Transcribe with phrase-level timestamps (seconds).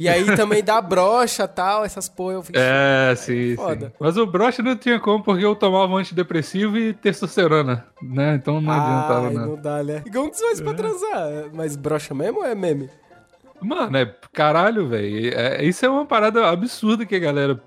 [0.00, 2.34] E aí também dá brocha e tal, essas porra.
[2.34, 3.86] Eu fiquei, É, sim, foda.
[3.88, 3.92] sim.
[3.98, 8.36] Mas o broche não tinha como, porque eu tomava antidepressivo e testosterona, né?
[8.36, 9.46] Então não adiantava Ai, nada.
[9.48, 10.02] não dá, né?
[10.06, 11.28] E como que você faz pra transar?
[11.52, 12.88] Mas brocha mesmo ou é meme?
[13.60, 15.34] Mano, é caralho, velho.
[15.36, 17.60] É, isso é uma parada absurda que a galera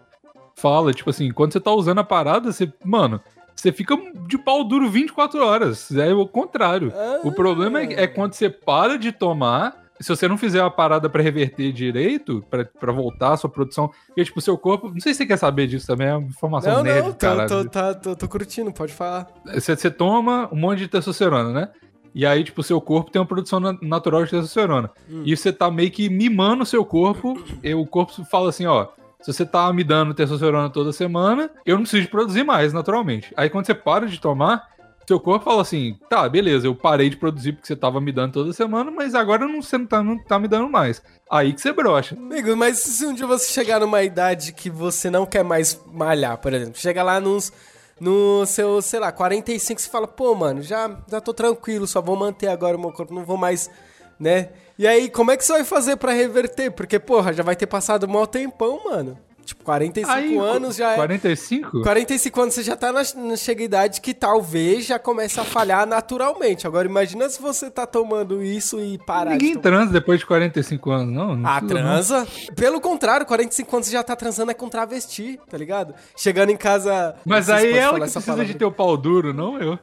[0.56, 0.94] fala.
[0.94, 2.72] Tipo assim, quando você tá usando a parada, você.
[2.82, 3.20] Mano,
[3.54, 5.92] você fica de pau duro 24 horas.
[5.94, 6.94] É o contrário.
[7.26, 7.34] O Ah.
[7.34, 9.82] problema é, é quando você para de tomar.
[10.02, 13.90] Se você não fizer a parada pra reverter direito, pra, pra voltar a sua produção.
[14.08, 14.90] Porque, tipo, o seu corpo.
[14.90, 17.18] Não sei se você quer saber disso também, é uma informação Não, nerd, não, tô,
[17.18, 17.50] caralho.
[17.50, 19.28] tô, tá- tô- tô curtindo, pode falar.
[19.54, 21.70] Você, você toma um monte de testosterona, né?
[22.14, 24.90] E aí, tipo, o seu corpo tem uma produção na- natural de testosterona.
[25.10, 25.24] Hum.
[25.26, 27.42] E você tá meio que mimando o seu corpo.
[27.64, 28.88] E o corpo fala assim, ó.
[29.22, 33.32] Se você tá me dando testosterona toda semana, eu não preciso de produzir mais, naturalmente.
[33.38, 34.64] Aí quando você para de tomar,
[35.08, 38.34] seu corpo fala assim, tá, beleza, eu parei de produzir porque você tava me dando
[38.34, 41.02] toda semana, mas agora não, você não tá, não tá me dando mais.
[41.30, 42.16] Aí que você brocha.
[42.16, 46.38] Amigo, mas se um dia você chegar numa idade que você não quer mais malhar,
[46.38, 47.52] por exemplo, chega lá nos.
[48.00, 52.16] No seu, sei lá, 45, você fala, pô, mano, já, já tô tranquilo, só vou
[52.16, 53.70] manter agora o meu corpo, não vou mais,
[54.20, 54.50] né?
[54.76, 56.72] E aí, como é que você vai fazer pra reverter?
[56.72, 59.20] Porque, porra, já vai ter passado um maior tempão, mano.
[59.52, 60.96] Tipo, 45 Aí, anos já é.
[60.96, 61.82] 45?
[61.82, 65.86] 45 anos você já tá na, na chega idade que talvez já comece a falhar
[65.86, 66.66] naturalmente.
[66.66, 69.78] Agora imagina se você tá tomando isso e parar Ninguém de tomar.
[69.78, 71.36] transa depois de 45 anos, não.
[71.36, 71.90] não Ah, precisa, não.
[71.92, 72.28] transa?
[72.56, 75.94] Pelo contrário, 45 anos você já tá transando é com travesti, tá ligado?
[76.16, 77.16] Chegando em casa.
[77.26, 78.46] Mas aí pode ela que essa precisa palavra.
[78.46, 79.78] de ter o pau duro, não eu.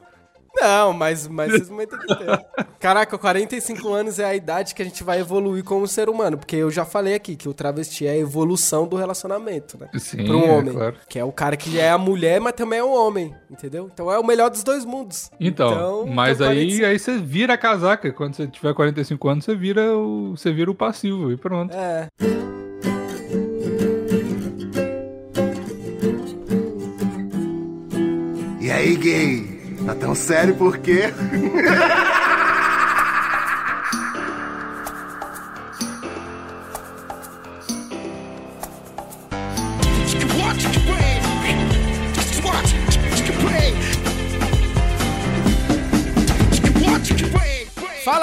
[0.55, 2.45] Não, mas, mas vocês vão ter que ter.
[2.79, 6.37] Caraca, 45 anos é a idade que a gente vai evoluir como ser humano.
[6.37, 9.89] Porque eu já falei aqui que o travesti é a evolução do relacionamento, né?
[9.97, 10.73] Sim, Pra um é homem.
[10.73, 10.95] claro.
[11.07, 13.89] Que é o cara que é a mulher, mas também é um homem, entendeu?
[13.93, 15.29] Então é o melhor dos dois mundos.
[15.39, 18.11] Então, mas então aí, 45 aí você vira a casaca.
[18.11, 21.75] Quando você tiver 45 anos, você vira o, você vira o passivo e pronto.
[21.75, 22.07] É.
[28.61, 29.48] E aí, gay?
[29.89, 31.11] Tá tão sério por quê?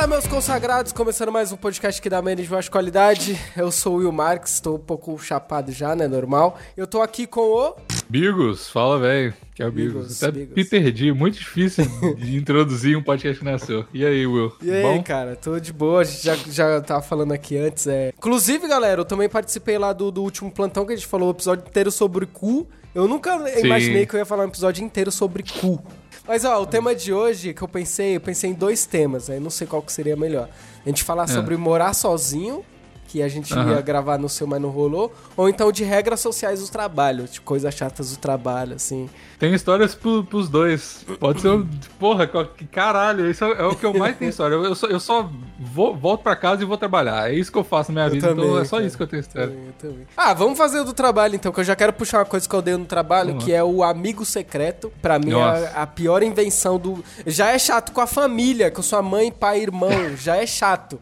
[0.07, 3.37] Fala, meus consagrados, começando mais um podcast que dá menos de baixa qualidade.
[3.57, 6.07] Eu sou o Will Marques, estou um pouco chapado já, né?
[6.07, 6.57] Normal.
[6.77, 7.75] Eu tô aqui com o.
[8.09, 9.35] Bigos, fala, velho.
[9.53, 9.95] Que é o Bigos.
[9.95, 10.55] Bigos, Até Bigos.
[10.55, 11.13] me perdi.
[11.13, 11.87] Muito difícil
[12.19, 13.85] de introduzir um podcast que nasceu.
[13.93, 14.53] E aí, Will?
[14.63, 15.03] E aí, Bom?
[15.03, 17.89] cara, tô de boa, a gente já, já tava falando aqui antes.
[17.89, 18.13] É...
[18.17, 21.33] Inclusive, galera, eu também participei lá do, do último plantão que a gente falou o
[21.33, 22.69] episódio inteiro sobre cu.
[22.97, 23.67] Eu nunca Sim.
[23.67, 25.79] imaginei que eu ia falar um episódio inteiro sobre cu.
[26.27, 29.39] Mas, ó, o tema de hoje que eu pensei, eu pensei em dois temas, aí
[29.39, 30.49] não sei qual que seria melhor.
[30.83, 32.65] A gente falar sobre morar sozinho,
[33.07, 33.81] que a gente ia Aham.
[33.83, 37.75] gravar no seu, mas não rolou, ou então de regras sociais do trabalho, de coisas
[37.75, 39.09] chatas do trabalho, assim.
[39.39, 41.05] Tem histórias pro, pros dois.
[41.21, 41.69] Pode ser um.
[41.99, 43.31] Porra, que caralho.
[43.31, 44.55] Isso é, é o que eu mais tenho história.
[44.55, 45.31] Eu, eu só, eu só
[45.61, 47.31] vou, volto pra casa e vou trabalhar.
[47.31, 48.31] É isso que eu faço na minha Eu vida.
[48.33, 48.87] então também, é só cara.
[48.87, 49.49] isso que eu tenho história.
[49.49, 50.07] Também, eu também.
[50.17, 52.55] Ah, vamos fazer o do trabalho então, que eu já quero puxar uma coisa que
[52.55, 54.91] eu odeio no trabalho, Vamos que é o amigo secreto.
[55.03, 57.05] Pra mim, é a, a pior invenção do.
[57.27, 59.91] Já é chato com a família, com sua mãe, pai, irmão.
[60.17, 60.99] já é chato.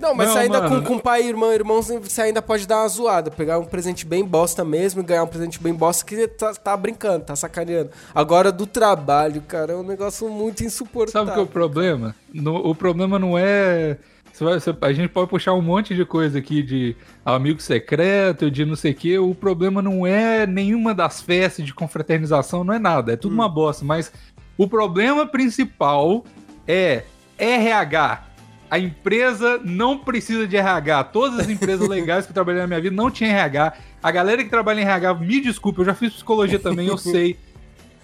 [0.00, 0.82] Não, mas Não, você ainda mano.
[0.82, 3.30] com, com pai, irmão, irmão, você ainda pode dar uma zoada.
[3.30, 6.74] Pegar um presente bem bosta mesmo e ganhar um presente bem bosta que tá, tá
[6.74, 7.90] brincando, tá sacaneando.
[8.14, 11.26] Agora do trabalho, cara, é um negócio muito insuportável.
[11.26, 12.14] Sabe o que é o problema?
[12.32, 13.98] No- o problema não é.
[14.80, 18.92] a gente pode puxar um monte de coisa aqui de amigo secreto, de não sei
[18.92, 19.18] o quê.
[19.18, 23.12] O problema não é nenhuma das festas de confraternização, não é nada.
[23.12, 23.84] É tudo uma bosta.
[23.84, 24.10] Mas
[24.56, 26.24] o problema principal
[26.66, 27.02] é
[27.38, 28.29] RH.
[28.70, 31.04] A empresa não precisa de RH.
[31.04, 33.72] Todas as empresas legais que eu trabalhei na minha vida não tinha RH.
[34.02, 37.36] A galera que trabalha em RH, me desculpa, eu já fiz psicologia também, eu sei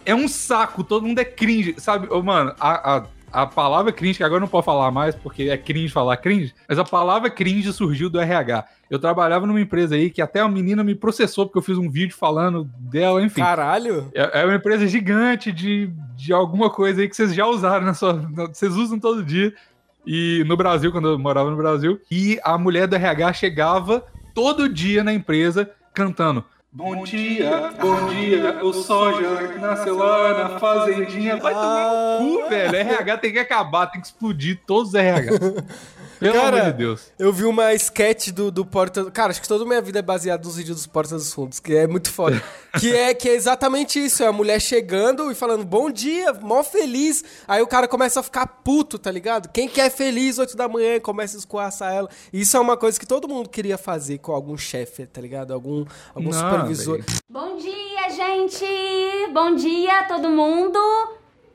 [0.05, 2.06] é um saco, todo mundo é cringe, sabe?
[2.12, 3.03] Ô, mano, a, a,
[3.43, 6.55] a palavra cringe, que agora eu não posso falar mais porque é cringe falar cringe,
[6.69, 8.65] mas a palavra cringe surgiu do RH.
[8.88, 11.90] Eu trabalhava numa empresa aí que até a menina me processou porque eu fiz um
[11.90, 13.40] vídeo falando dela, enfim.
[13.40, 14.08] Caralho?
[14.14, 17.94] É, é uma empresa gigante de, de alguma coisa aí que vocês já usaram na
[17.94, 18.12] sua.
[18.12, 19.52] na- Vocês usam todo dia.
[20.06, 24.69] E no Brasil, quando eu morava no Brasil, e a mulher do RH chegava todo
[24.69, 26.44] dia na empresa cantando.
[26.70, 31.38] Bom dia, bom dia, o sol já nasceu lá na fazendinha.
[31.38, 32.76] Vai tomar no cu, velho.
[32.76, 35.32] RH tem que acabar, tem que explodir todos os RH.
[36.18, 37.12] Pelo Cara, amor de Deus.
[37.18, 39.10] Eu vi uma sketch do, do Porta...
[39.10, 41.60] Cara, acho que toda a minha vida é baseada nos vídeos dos Porta dos Fundos,
[41.60, 42.42] que é muito foda.
[42.78, 46.62] que, é, que é exatamente isso, é a mulher chegando e falando, bom dia, mó
[46.62, 47.24] feliz.
[47.46, 49.48] Aí o cara começa a ficar puto, tá ligado?
[49.50, 52.08] Quem quer feliz 8 da manhã e começa a escoaçar ela.
[52.32, 55.52] Isso é uma coisa que todo mundo queria fazer com algum chefe, tá ligado?
[55.52, 55.84] Algum,
[56.14, 57.04] algum Não, supervisor.
[57.28, 58.66] Bom dia, gente!
[59.32, 60.78] Bom dia, todo mundo!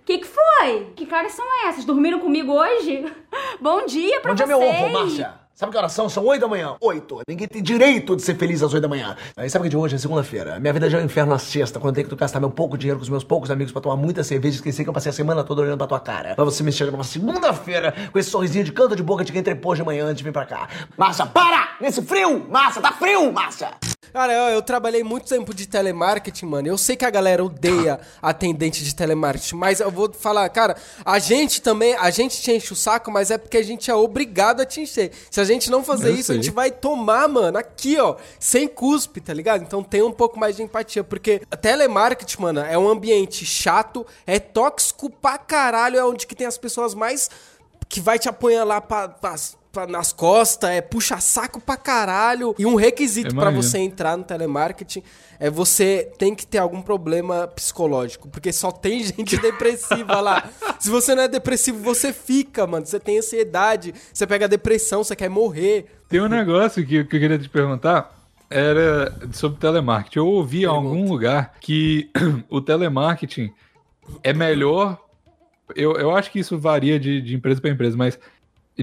[0.01, 0.87] O que, que foi?
[0.95, 1.85] Que caras são essas?
[1.85, 3.05] Dormiram comigo hoje?
[3.61, 4.59] Bom dia pra Bom dia, vocês!
[4.59, 5.33] meu ovo, Márcia.
[5.53, 6.09] Sabe que horas são?
[6.09, 6.75] São 8 da manhã.
[6.81, 7.21] 8.
[7.27, 9.15] Ninguém tem direito de ser feliz às 8 da manhã.
[9.37, 10.59] Aí sabe que de hoje é segunda-feira.
[10.59, 12.75] Minha vida já é um inferno na sexta, quando eu tenho que gastar meu pouco
[12.75, 15.11] dinheiro com os meus poucos amigos pra tomar muita cerveja e esquecer que eu passei
[15.11, 16.33] a semana toda olhando pra tua cara.
[16.33, 19.43] Pra você me chegar numa segunda-feira com esse sorrisinho de canto de boca de quem
[19.43, 20.67] trepou de manhã antes de vir pra cá.
[20.97, 21.77] Márcia, para!
[21.79, 22.47] Nesse frio!
[22.49, 23.69] Márcia, tá frio, Márcia!
[24.13, 26.67] Cara, eu, eu trabalhei muito tempo de telemarketing, mano.
[26.67, 30.75] Eu sei que a galera odeia atendente de telemarketing, mas eu vou falar, cara,
[31.05, 33.95] a gente também, a gente te enche o saco, mas é porque a gente é
[33.95, 35.11] obrigado a te encher.
[35.29, 36.39] Se a gente não fazer Eu isso, sei.
[36.39, 39.61] a gente vai tomar, mano, aqui, ó, sem cuspe, tá ligado?
[39.63, 44.39] Então tem um pouco mais de empatia, porque telemarketing, mano, é um ambiente chato, é
[44.39, 47.29] tóxico pra caralho, é onde que tem as pessoas mais
[47.87, 49.35] que vai te apanhar lá pra, pra-
[49.71, 52.53] pra- nas costas, é puxa saco pra caralho.
[52.59, 53.63] E um requisito pra Imagino.
[53.63, 55.03] você entrar no telemarketing
[55.39, 60.49] é você tem que ter algum problema psicológico, porque só tem gente depressiva lá.
[60.79, 62.85] Se você não é depressivo, você fica, mano.
[62.85, 65.85] Você tem ansiedade, você pega depressão, você quer morrer.
[66.09, 68.17] Tem um negócio que, que eu queria te perguntar.
[68.49, 70.19] Era sobre telemarketing.
[70.19, 72.09] Eu ouvi em algum lugar que
[72.49, 73.49] o telemarketing
[74.21, 74.99] é melhor.
[75.73, 78.19] Eu, eu acho que isso varia de, de empresa para empresa, mas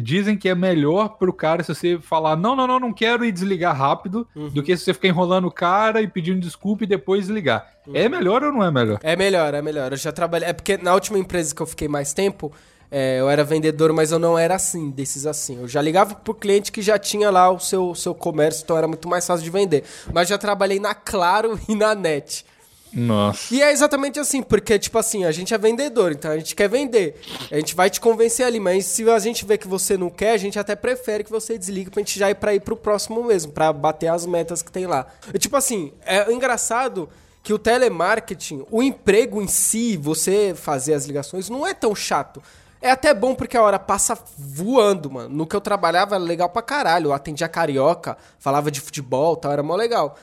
[0.00, 3.32] dizem que é melhor pro cara se você falar não, não, não, não quero e
[3.32, 7.26] desligar rápido, do que se você ficar enrolando o cara e pedindo desculpa e depois
[7.26, 7.66] desligar.
[7.92, 8.98] É melhor ou não é melhor?
[9.02, 9.92] É melhor, é melhor.
[9.92, 10.48] Eu já trabalhei.
[10.48, 12.52] É porque na última empresa que eu fiquei mais tempo,
[12.90, 15.60] é, eu era vendedor, mas eu não era assim, desses assim.
[15.60, 18.88] Eu já ligava pro cliente que já tinha lá o seu, seu comércio, então era
[18.88, 19.84] muito mais fácil de vender.
[20.12, 22.44] Mas já trabalhei na Claro e na Net.
[22.92, 23.54] Nossa.
[23.54, 26.68] E é exatamente assim, porque, tipo assim, a gente é vendedor, então a gente quer
[26.68, 27.20] vender.
[27.50, 30.32] A gente vai te convencer ali, mas se a gente vê que você não quer,
[30.32, 33.22] a gente até prefere que você desligue pra gente já ir pra ir pro próximo
[33.22, 35.06] mesmo, pra bater as metas que tem lá.
[35.32, 37.08] E, tipo assim, é engraçado
[37.42, 42.42] que o telemarketing, o emprego em si, você fazer as ligações, não é tão chato.
[42.80, 45.28] É até bom porque a hora passa voando, mano.
[45.34, 47.08] No que eu trabalhava era legal pra caralho.
[47.08, 50.16] Eu atendia carioca, falava de futebol tal, era mó legal.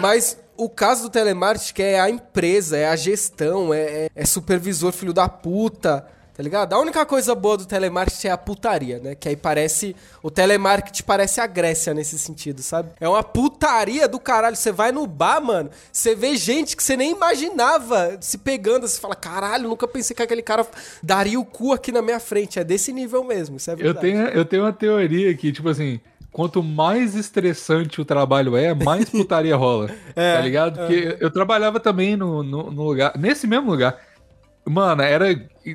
[0.00, 4.92] Mas o caso do telemarketing é a empresa, é a gestão, é, é- é supervisor
[4.92, 6.72] filho da puta, tá ligado?
[6.72, 9.14] A única coisa boa do telemarketing é a putaria, né?
[9.14, 9.94] Que aí parece.
[10.22, 12.90] O telemarketing parece a Grécia nesse sentido, sabe?
[12.98, 14.56] É uma putaria do caralho.
[14.56, 18.86] Você vai no bar, mano, você vê gente que você nem imaginava se pegando.
[18.88, 20.66] Você fala, caralho, nunca pensei que aquele cara
[21.02, 22.58] daria o cu aqui na minha frente.
[22.58, 24.00] É desse nível mesmo, isso é Eu verdade.
[24.06, 26.00] tenho, eu tenho uma teoria que, tipo assim,
[26.32, 29.90] quanto mais estressante o trabalho é, mais putaria rola.
[30.16, 30.78] É, tá ligado?
[30.78, 33.96] Porque eu trabalhava também no, no, no lugar, nesse mesmo lugar.
[34.64, 35.26] Mano, era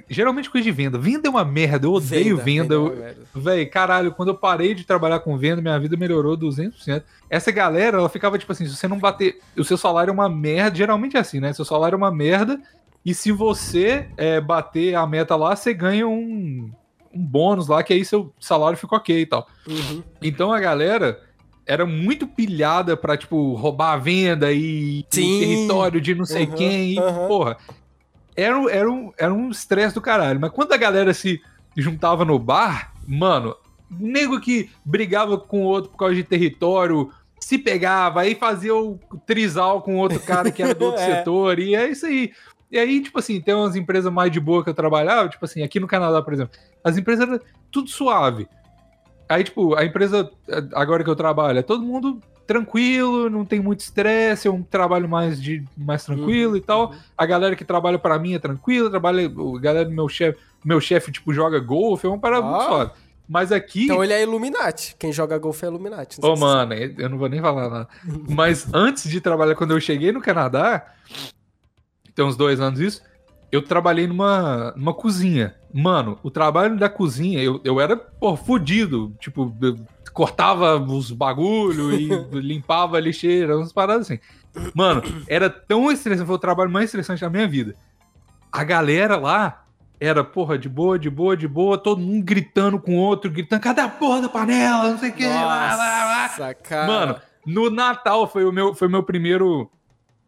[0.10, 0.98] geralmente coisa de venda.
[0.98, 3.06] Venda é uma merda, eu odeio Venda, venda.
[3.06, 3.42] é Eu-.
[3.42, 7.04] Véi, caralho, quando eu parei de trabalhar com venda, minha vida melhorou 200%.
[7.30, 10.30] Essa galera, ela ficava tipo assim, se você não bater, o seu salário é uma
[10.30, 11.52] merda, geralmente é assim, né?
[11.52, 12.60] Seu salário é uma merda,
[13.06, 16.72] e se você é, bater a meta lá, você ganha um,
[17.14, 19.48] um bônus lá, que aí seu salário fica ok e tal.
[19.68, 20.04] Uhum.
[20.22, 21.22] Então a galera
[21.66, 25.40] era muito pilhada pra, tipo, roubar a venda e e Sim.
[25.40, 26.94] território de não sei Uhum, quem.
[26.94, 27.28] E, uhum.
[27.28, 27.58] porra,
[28.36, 30.40] era, um- era um era um estresse do caralho.
[30.40, 31.42] Mas quando a galera se
[31.76, 33.56] juntava no bar, mano,
[33.90, 39.00] nego que brigava com o outro por causa de território, se pegava, aí fazia o
[39.26, 41.18] trisal com outro cara que era do outro É.
[41.18, 42.32] setor, e é isso aí.
[42.72, 45.64] E aí, tipo assim, tem umas empresas mais de boa que eu trabalhava, tipo assim,
[45.64, 47.40] aqui no Canadá, por exemplo, as empresas eram
[47.72, 48.48] tudo suave.
[49.30, 50.30] Aí, tipo, a empresa,
[50.74, 55.08] agora que eu trabalho, é todo mundo tranquilo, não tem muito estresse, é um trabalho
[55.10, 56.94] mais, de, mais tranquilo Uhum, e tal.
[57.18, 60.80] A galera que trabalha pra mim é tranquila, trabalha, a galera do meu chefe, meu
[60.80, 62.50] chefe, tipo, joga golfe, é uma parada Ah.
[62.50, 62.92] muito suave.
[63.30, 63.84] Mas aqui.
[63.84, 64.96] Então ele é Illuminati.
[64.98, 66.18] Quem joga golfe é Illuminati.
[66.24, 67.88] Ô, você mano, eu não vou nem falar nada.
[68.30, 70.86] Mas antes de trabalhar, quando eu cheguei no Canadá,
[72.18, 73.04] tem uns dois anos isso,
[73.52, 75.56] eu trabalhei numa, numa cozinha.
[75.72, 79.16] Mano, o trabalho da cozinha, eu, eu era, pô, fudido.
[79.20, 79.56] Tipo,
[80.12, 82.10] cortava os bagulho e
[82.42, 84.20] limpava a lixeira, umas paradas assim.
[84.74, 87.76] Mano, era tão estressante, foi o trabalho mais estressante da minha vida.
[88.52, 89.66] A galera lá
[90.00, 93.62] era, porra, de boa, de boa, de boa, todo mundo gritando com o outro, gritando,
[93.62, 94.90] cadê a porra da panela?
[94.90, 96.22] Não sei o que, lá, lá, lá.
[96.24, 96.88] Nossa, cara.
[96.88, 99.70] Mano, no Natal foi o meu, foi o meu primeiro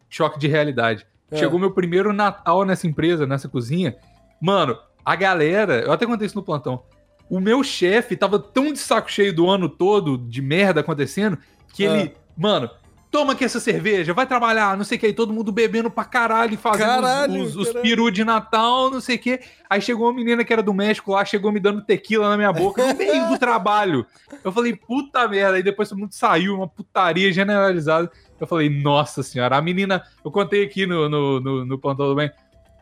[0.08, 1.09] choque de realidade.
[1.30, 1.36] É.
[1.36, 3.96] Chegou meu primeiro Natal nessa empresa, nessa cozinha.
[4.40, 6.82] Mano, a galera, eu até contei isso no plantão.
[7.28, 11.38] O meu chefe tava tão de saco cheio do ano todo, de merda acontecendo,
[11.72, 11.96] que Ah.
[11.96, 12.68] ele, mano,
[13.10, 16.04] toma aqui essa cerveja, vai trabalhar, não sei o que, aí todo mundo bebendo pra
[16.04, 17.82] caralho, fazendo os- Caralho, os, os caralho.
[17.82, 19.40] peru de Natal, não sei o que.
[19.68, 22.52] Aí chegou uma menina que era do México lá, chegou me dando tequila na minha
[22.52, 24.04] boca no meio do trabalho.
[24.44, 28.10] Eu falei, puta merda, aí depois todo mundo saiu, uma putaria generalizada.
[28.40, 32.14] Eu falei, nossa senhora, a menina, eu contei aqui no, no, no, no plantão do
[32.14, 32.30] bem,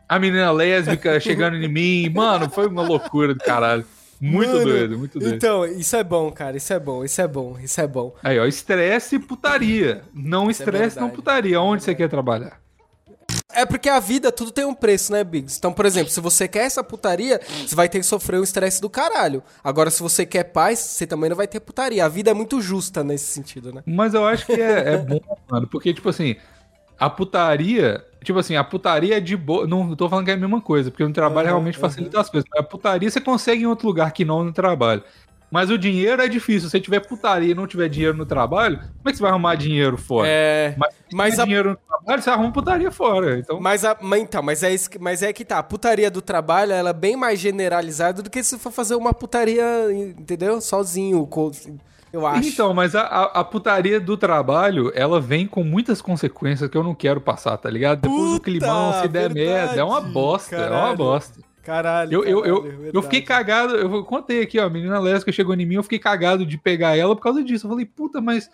[0.07, 3.85] a menina lésbica chegando em mim, mano, foi uma loucura do caralho.
[4.21, 5.35] Muito Mano, doido, muito doido.
[5.35, 6.57] Então, isso é bom, cara.
[6.57, 8.13] Isso é bom, isso é bom, isso é bom.
[8.21, 10.01] Aí, ó, estresse e putaria.
[10.13, 11.15] Não Isso é estresse, não verdade.
[11.15, 11.61] putaria.
[11.61, 12.59] Onde você quer trabalhar?
[13.53, 15.57] É porque a vida, tudo tem um preço, né, Biggs?
[15.57, 18.79] Então, por exemplo, se você quer essa putaria, você vai ter que sofrer um estresse
[18.79, 19.41] do caralho.
[19.63, 22.05] Agora, se você quer paz, você também não vai ter putaria.
[22.05, 23.81] A vida é muito justa nesse sentido, né?
[23.85, 26.35] Mas eu acho que é, é bom, mano, porque, tipo assim,
[26.99, 28.05] a putaria.
[28.23, 29.65] Tipo assim, a putaria é de boa.
[29.65, 32.29] Não tô falando que é a mesma coisa, porque no trabalho Aham, realmente facilita as
[32.29, 32.47] coisas.
[32.51, 35.01] Mas a putaria você consegue em outro lugar que não no trabalho.
[35.51, 36.69] Mas o dinheiro é difícil.
[36.69, 39.31] Se você tiver putaria e não tiver dinheiro no trabalho, como é que você vai
[39.31, 40.27] arrumar dinheiro fora?
[40.29, 40.75] É.
[40.77, 43.39] Mas se mas tiver a- dinheiro no trabalho, você arruma putaria fora.
[43.39, 45.57] Então, Mas, a, mas então, mas é, isso que- mas é que tá.
[45.57, 49.13] A putaria do trabalho, ela é bem mais generalizada do que se for fazer uma
[49.13, 50.61] putaria, entendeu?
[50.61, 51.51] Sozinho, co-
[52.13, 52.47] eu acho.
[52.49, 56.93] Então, mas a, a, putaria do trabalho, ela vem com muitas consequências que eu não
[56.95, 58.01] quero passar, tá ligado?
[58.01, 59.39] Depois o Puta, climão, se der verdade.
[59.39, 60.97] merda, é uma bosta, é uma Caralho.
[60.97, 61.39] bosta.
[61.63, 62.13] Caralho.
[62.13, 65.53] Eu, eu, eu, caralho, eu fiquei cagado, eu contei aqui, ó, a menina lésbica chegou
[65.53, 67.65] em mim, eu fiquei cagado de pegar ela por causa disso.
[67.67, 68.49] Eu falei, puta, mas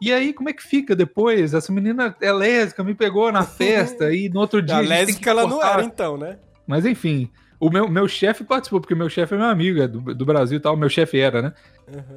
[0.00, 1.54] e aí, como é que fica depois?
[1.54, 4.76] Essa menina é lésbica, me pegou na festa e no outro dia.
[4.76, 6.38] A a lésbica ela não era, então, né?
[6.66, 7.30] Mas enfim,
[7.64, 10.58] o meu, meu chefe participou, porque meu chefe é meu amigo, é do, do Brasil
[10.58, 11.52] e tal, meu chefe era, né?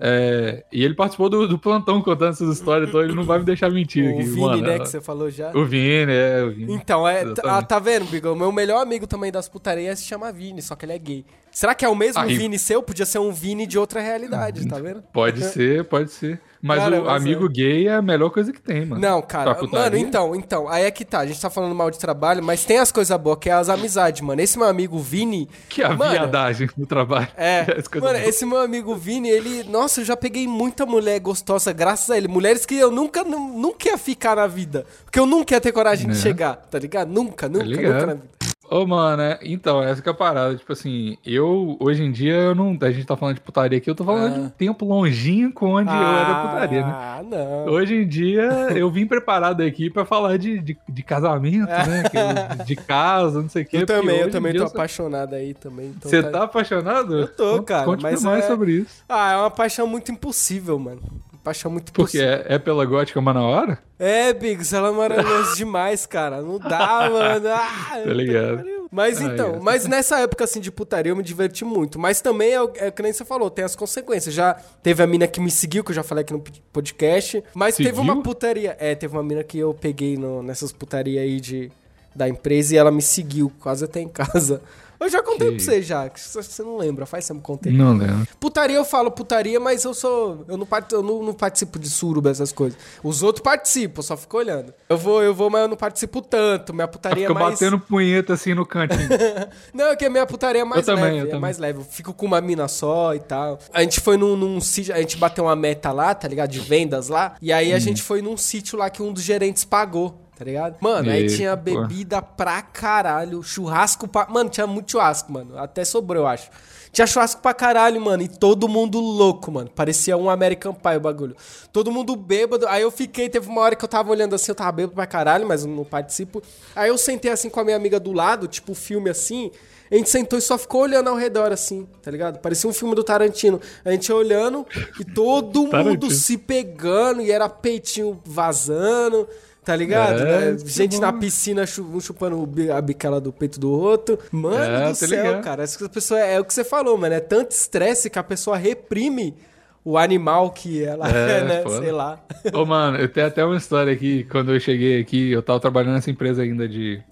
[0.02, 3.46] É, e ele participou do, do plantão contando essas histórias, então ele não vai me
[3.46, 4.24] deixar mentir O aqui.
[4.24, 5.52] Vini, mano, né, que você falou já.
[5.56, 6.74] O Vini, é, o Vini.
[6.74, 7.24] Então, é.
[7.24, 7.50] Exatamente.
[7.50, 8.30] Ah, tá vendo, Bigo?
[8.30, 11.26] O meu melhor amigo também das putarias se chama Vini, só que ele é gay.
[11.58, 12.84] Será que é o mesmo Aí- Vini seu?
[12.84, 15.02] Podia ser um Vini de outra realidade, tá vendo?
[15.12, 16.40] Pode ser, pode ser.
[16.62, 17.50] Mas Cara, o mas amigo é.
[17.50, 19.02] gay é a melhor coisa que tem, mano.
[19.02, 19.58] Não, cara.
[19.72, 20.68] Mano, então, então.
[20.70, 21.20] Aí é que tá.
[21.20, 23.70] A gente tá falando mal de trabalho, mas tem as coisas boas, que é as
[23.70, 24.40] amizades, mano.
[24.40, 25.50] Esse meu amigo Vini.
[25.68, 27.28] Que a Mano, viadagem no trabalho.
[27.36, 27.66] É,
[28.00, 28.28] mano, boas.
[28.28, 29.64] esse meu amigo Vini, ele.
[29.64, 32.28] Nossa, eu já peguei muita mulher gostosa graças a ele.
[32.28, 34.86] Mulheres que eu nunca, nu- nunca ia ficar na vida.
[35.06, 36.22] Porque eu nunca ia ter coragem de Né?
[36.22, 37.10] chegar, tá ligado?
[37.10, 37.94] Nunca, nunca, ligado.
[37.94, 38.37] nunca na vida.
[38.70, 40.56] Ô, mano, é- então, essa que é a parada.
[40.56, 42.78] Tipo assim, eu, hoje em dia, eu não.
[42.82, 45.90] A gente tá falando de putaria aqui, eu tô falando de um tempo longínquo onde
[45.90, 46.92] eu era putaria, né?
[46.94, 47.66] Ah, não.
[47.74, 52.04] Hoje em dia, eu vim preparado aqui pra falar de, de, de casamento, né?
[52.60, 53.78] que De casa, não sei o quê.
[53.78, 55.94] Eu também, eu também tô eu sou- apaixonado aí também.
[55.96, 57.20] então Você tá apaixonado?
[57.20, 59.04] Eu tô, Conte- cara, Conte mas mais é- sobre isso.
[59.08, 61.02] Ah, é uma paixão muito impossível, mano.
[61.48, 63.80] Paixão muito Porque é, é pela gótica Manauara?
[63.98, 66.42] É, Biggs, ela é maravilhosa demais, cara.
[66.42, 67.48] Não dá, mano.
[67.48, 68.64] Ah, Tá ligado?
[68.92, 69.60] Mas Ah, então, é.
[69.62, 71.98] mas nessa época assim de putaria eu me diverti muito.
[71.98, 74.34] Mas também é, é que nem você falou, tem as consequências.
[74.36, 77.42] Já teve a mina que me seguiu, que eu já falei aqui no podcast.
[77.54, 78.04] Mas teve Seguiu?
[78.04, 78.76] uma putaria.
[78.80, 81.72] É, teve uma mina que eu peguei no- nessas putarias aí de,
[82.16, 84.62] da empresa e ela me seguiu, quase até em casa.
[85.00, 87.56] Eu já contei Que pra você já, que você não lembra, faz tempo que eu
[87.56, 87.72] contei.
[87.74, 88.28] Não lembro.
[88.40, 90.44] Putaria eu falo putaria, mas eu sou.
[90.48, 92.78] Eu não, eu não, não participo de suruba, essas coisas.
[93.04, 94.74] Os outros participam, só fico olhando.
[94.90, 96.74] Eu vou, eu vou, mas eu não participo tanto.
[96.74, 97.54] Minha putaria Fica é mais.
[97.60, 99.08] batendo punheta assim no cantinho.
[99.74, 101.18] Não, é que a minha putaria é mais Eu também, leve.
[101.18, 101.42] eu é também.
[101.42, 101.80] mais leve.
[101.80, 103.60] Eu fico com uma mina só e tal.
[103.74, 106.50] A gente foi num, num sítio, a gente bateu uma meta lá, tá ligado?
[106.50, 107.36] De vendas lá.
[107.42, 107.76] E aí Hum.
[107.76, 110.27] a gente foi num sítio lá que um dos gerentes pagou.
[110.38, 110.78] Tá ligado?
[110.82, 111.64] Mano, aí Eita, tinha pô.
[111.64, 114.28] bebida pra caralho, churrasco pra.
[114.28, 115.58] Mano, tinha muito churrasco, mano.
[115.58, 116.52] Até sobrou, eu acho.
[116.92, 118.22] Tinha churrasco pra caralho, mano.
[118.22, 119.70] E todo mundo louco, mano.
[119.70, 121.36] Parecia um American Pie o bagulho.
[121.74, 122.68] Todo mundo bêbado.
[122.68, 125.08] Aí eu fiquei, teve uma hora que eu tava olhando assim, eu tava bêbado pra
[125.08, 126.42] caralho, mas eu não participo.
[126.76, 129.52] Aí eu sentei assim com a minha amiga do lado, tipo filme assim.
[129.92, 132.40] A gente sentou e só ficou olhando ao redor assim, tá ligado?
[132.40, 133.60] Parecia um filme do Tarantino.
[133.86, 134.66] A gente olhando
[135.00, 136.12] e todo mundo Tarantino.
[136.12, 139.28] se pegando e era peitinho vazando.
[139.64, 140.22] Tá ligado?
[140.22, 140.58] É, né?
[140.66, 141.20] Gente tá na bom.
[141.20, 144.18] piscina um chupando a bicela do peito do outro.
[144.32, 145.44] Mano É, do céu, ligado.
[145.44, 145.64] cara.
[145.64, 147.14] Essa pessoa é, é o que você falou, mano.
[147.14, 149.36] É tanto estresse que a pessoa reprime
[149.84, 151.62] o animal que ela é, É, né?
[151.64, 151.80] foda.
[151.82, 152.18] Sei lá.
[152.54, 154.24] Ô, mano, eu tenho até uma história aqui.
[154.32, 157.04] Quando eu cheguei aqui, eu tava trabalhando nessa empresa ainda de.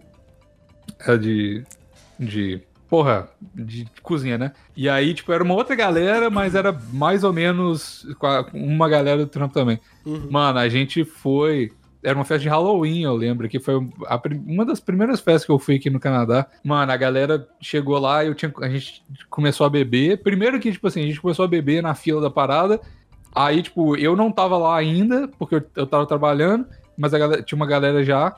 [1.06, 1.62] é, De.
[2.20, 2.62] De.
[2.88, 4.52] Porra, de cozinha, né?
[4.78, 8.06] E aí, tipo, era uma outra galera, mas era mais ou menos
[8.54, 9.80] uma galera do trampo também.
[10.30, 11.72] Mano, a gente foi.
[12.04, 15.52] Era uma festa de Halloween, eu lembro, que foi a uma das primeiras festas que
[15.52, 16.46] eu fui aqui no Canadá.
[16.64, 20.22] Mano, a galera chegou lá e eu tinha, a gente começou a beber.
[20.22, 22.80] Primeiro que, tipo assim, a gente começou a beber na fila da parada.
[23.34, 27.58] Aí, tipo, eu não tava lá ainda, porque eu, eu tava trabalhando, mas galera, tinha
[27.58, 28.34] uma galera já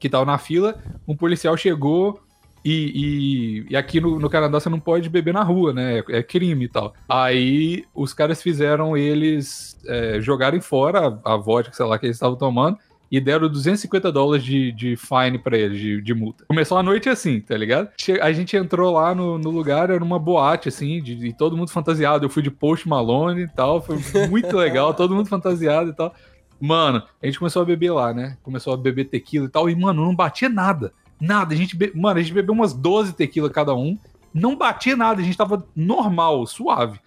[0.00, 0.82] que tava na fila.
[1.06, 2.20] Um policial chegou
[2.68, 6.00] E, e, e aqui no, no Canadá você não pode beber na rua, né?
[6.00, 6.92] É, é crime e tal.
[7.08, 12.16] Aí os caras fizeram eles é, jogarem fora a, a vodka, sei lá, que eles
[12.16, 12.76] estavam tomando
[13.08, 16.44] e deram 250 dólares de, de fine pra eles, de, de multa.
[16.48, 17.88] Começou a noite assim, tá ligado?
[18.20, 21.70] A gente entrou lá no, no lugar, era uma boate, assim, de, de todo mundo
[21.70, 22.24] fantasiado.
[22.24, 23.96] Eu fui de Post Malone e tal, foi
[24.28, 26.12] muito legal, todo mundo fantasiado e tal.
[26.60, 28.36] Mano, a gente começou a beber lá, né?
[28.42, 30.92] Começou a beber tequila e tal, e, mano, não batia nada.
[31.20, 31.92] Nada, a gente, be...
[31.94, 33.98] mano, a gente bebeu umas 12 tequila cada um,
[34.32, 37.00] não batia nada, a gente tava normal, suave.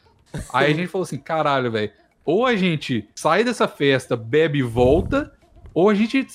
[0.53, 1.91] Aí a gente falou assim, caralho, velho,
[2.25, 5.31] ou a gente sai dessa festa, bebe e volta,
[5.73, 6.25] ou a gente.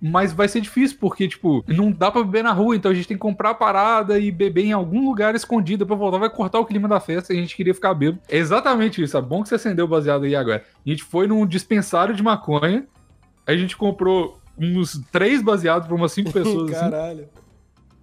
[0.00, 3.08] Mas vai ser difícil, porque, tipo, não dá pra beber na rua, então a gente
[3.08, 6.18] tem que comprar a parada e beber em algum lugar escondido pra voltar.
[6.18, 8.22] Vai cortar o clima da festa e a gente queria ficar bêbado.
[8.28, 9.16] É exatamente isso.
[9.16, 10.64] É bom que você acendeu o baseado aí agora.
[10.86, 12.86] A gente foi num dispensário de maconha,
[13.46, 16.70] a gente comprou uns três baseados pra umas cinco pessoas.
[16.72, 16.90] assim.
[16.90, 17.28] Caralho.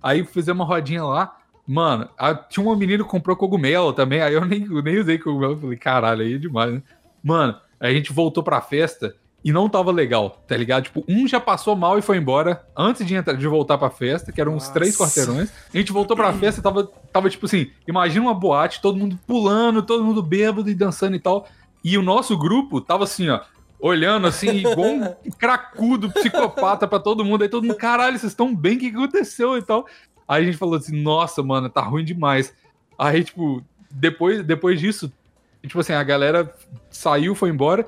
[0.02, 1.38] Aí fizemos uma rodinha lá.
[1.68, 4.22] Mano, a- tinha uma menina que comprou cogumelo também.
[4.22, 5.54] Aí eu nem, eu nem usei cogumelo.
[5.54, 6.84] Eu Falei, caralho, aí é demais, né?
[7.24, 10.84] Mano, a gente voltou pra festa e não tava legal, tá ligado?
[10.86, 14.32] Tipo, um já passou mal e foi embora antes de, entrar, de voltar pra festa,
[14.32, 14.74] que eram uns Nossa.
[14.74, 15.52] três quarteirões.
[15.74, 19.20] A gente voltou pra festa e tava, tava tipo assim: imagina uma boate, todo mundo
[19.28, 21.48] pulando, todo mundo bêbado e dançando e tal.
[21.84, 23.40] E o nosso grupo tava assim, ó.
[23.86, 27.44] Olhando assim, igual um cracudo, psicopata pra todo mundo.
[27.44, 28.78] Aí todo mundo, caralho, vocês estão bem?
[28.78, 29.86] O que aconteceu e tal?
[30.28, 32.52] Aí a gente falou assim, nossa, mano, tá ruim demais.
[32.98, 35.14] Aí, tipo, depois, depois disso,
[35.62, 36.52] tipo assim, a galera
[36.90, 37.88] saiu, foi embora.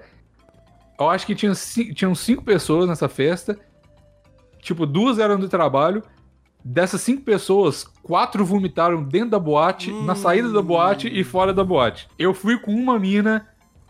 [0.99, 1.53] Eu acho que tinha,
[1.95, 3.57] tinham cinco pessoas nessa festa.
[4.61, 6.03] Tipo, duas eram do trabalho.
[6.63, 11.63] Dessas cinco pessoas, quatro vomitaram dentro da boate, na saída da boate e fora da
[11.63, 12.07] boate.
[12.19, 13.47] Eu fui com uma mina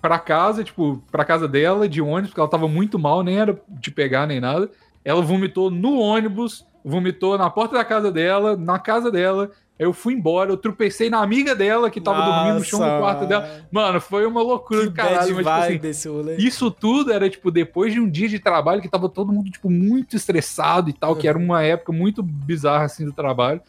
[0.07, 3.61] pra casa, tipo, pra casa dela, de ônibus, porque ela tava muito mal, nem era
[3.67, 4.71] de pegar nem nada.
[5.03, 9.51] Ela vomitou no ônibus, vomitou na porta da casa dela, na casa dela.
[9.77, 12.99] Eu fui embora, eu tropecei na amiga dela que tava dormindo no chão do Nossa,
[12.99, 13.65] quarto dela.
[13.69, 16.37] Mano, foi uma loucura do caralho, mas tipo assim, vibe esse rolê.
[16.37, 19.69] isso tudo era, tipo, depois de um dia de trabalho que tava todo mundo, tipo,
[19.69, 23.61] muito estressado e tal, que era uma época muito bizarra, assim, do trabalho.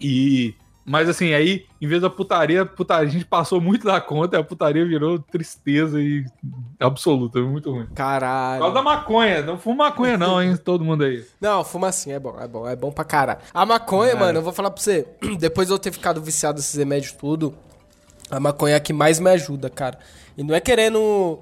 [0.00, 0.54] E...
[0.88, 4.44] Mas, assim, aí, em vez da putaria, putaria, a gente passou muito da conta, a
[4.44, 6.24] putaria virou tristeza e
[6.78, 7.86] absoluta, muito ruim.
[7.86, 8.60] Por Caralho.
[8.60, 11.24] causa da maconha, não fuma maconha não, hein, todo mundo aí.
[11.40, 13.40] Não, fuma assim, é bom, é bom, é bom pra caralho.
[13.52, 14.14] A maconha, É.
[14.14, 15.06] mano, eu vou falar pra você,
[15.40, 17.52] depois de eu ter ficado viciado nesses remédios tudo,
[18.30, 19.98] a maconha é a que mais me ajuda, cara.
[20.38, 21.40] E não é querendo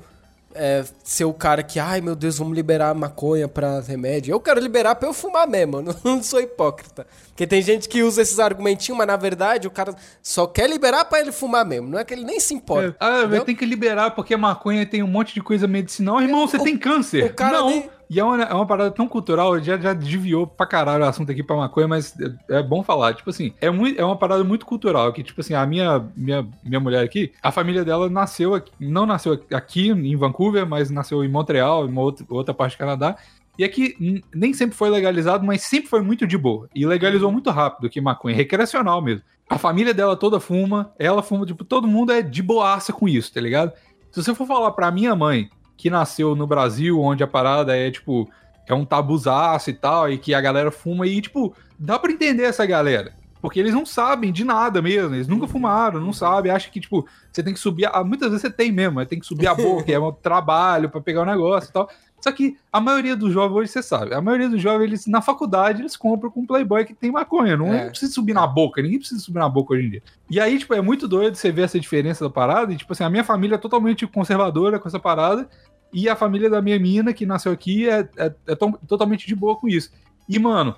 [0.54, 4.32] é, ser o cara que, ai meu Deus, vamos liberar a maconha pra remédio.
[4.32, 7.06] Eu quero liberar pra eu fumar mesmo, não, não sou hipócrita.
[7.28, 11.04] Porque tem gente que usa esses argumentinhos, mas na verdade o cara só quer liberar
[11.06, 11.88] pra ele fumar mesmo.
[11.88, 12.96] Não é que ele nem se importa.
[13.00, 13.44] Ah, vai entendeu?
[13.44, 16.22] ter que liberar porque a maconha tem um monte de coisa medicinal.
[16.22, 17.24] Irmão, você tem câncer.
[17.24, 17.70] o cara não.
[17.70, 21.08] nem- E é uma, é uma parada tão cultural, já, já desviou pra caralho o
[21.08, 22.14] assunto aqui pra maconha, mas
[22.48, 23.12] é, é bom falar.
[23.12, 26.46] Tipo assim, é, muito, é uma parada muito cultural, que tipo assim, a minha, minha,
[26.62, 31.24] minha mulher aqui, a família dela nasceu aqui, não nasceu aqui em Vancouver, mas nasceu
[31.24, 33.16] em Montreal, em uma outra, outra parte do Canadá.
[33.58, 36.68] E aqui nem sempre foi legalizado, mas sempre foi muito de boa.
[36.72, 39.24] E legalizou muito rápido que maconha, recreacional mesmo.
[39.50, 43.34] A família dela toda fuma, ela fuma, tipo, todo mundo é de boaça com isso,
[43.34, 43.72] tá ligado?
[44.12, 47.90] Se você for falar pra minha mãe, que nasceu no Brasil, onde a parada é,
[47.90, 48.28] tipo,
[48.66, 52.44] é um tabuzaço e tal, e que a galera fuma, e, tipo, dá pra entender
[52.44, 53.12] essa galera.
[53.40, 57.06] Porque eles não sabem de nada mesmo, eles nunca fumaram, não sabem, acham que, tipo,
[57.30, 57.84] você tem que subir.
[57.84, 58.02] A...
[58.02, 61.00] Muitas vezes você tem mesmo, mas tem que subir a boca, é um trabalho pra
[61.00, 61.90] pegar o negócio e tal.
[62.24, 65.20] Só que a maioria dos jovens hoje, você sabe, a maioria dos jovens, eles, na
[65.20, 67.54] faculdade, eles compram com um Playboy que tem maconha.
[67.54, 67.82] Não, É.
[67.82, 70.02] não precisa subir na boca, ninguém precisa subir na boca hoje em dia.
[70.30, 72.72] E aí, tipo, é muito doido você ver essa diferença da parada.
[72.72, 75.46] E, tipo assim, a minha família é totalmente conservadora com essa parada.
[75.92, 79.34] E a família da minha mina, que nasceu aqui, é, é, é to- totalmente de
[79.34, 79.92] boa com isso.
[80.26, 80.74] E, mano,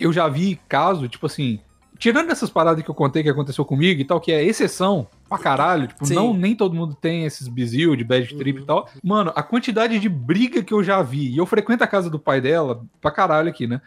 [0.00, 1.60] eu já vi caso, tipo assim,
[1.98, 5.38] tirando essas paradas que eu contei que aconteceu comigo e tal, que é exceção pra
[5.38, 6.14] caralho, tipo, Sim.
[6.14, 8.88] não, nem todo mundo tem esses bizil de bad trip e tal.
[9.02, 12.18] Mano, a quantidade de briga que eu já vi, e eu frequento a casa do
[12.18, 13.80] pai dela pra caralho aqui, né?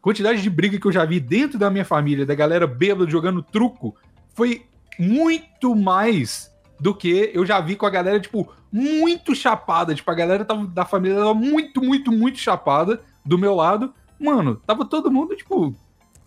[0.00, 3.42] Quantidade de briga que eu já vi dentro da minha família, da galera bêbada jogando
[3.42, 3.94] truco,
[4.34, 4.66] foi
[4.98, 9.94] muito mais do que eu já vi com a galera, tipo, muito chapada.
[9.94, 13.94] Tipo, a galera tava, da família tava muito, muito, muito chapada do meu lado.
[14.18, 15.74] Mano, tava todo mundo, tipo,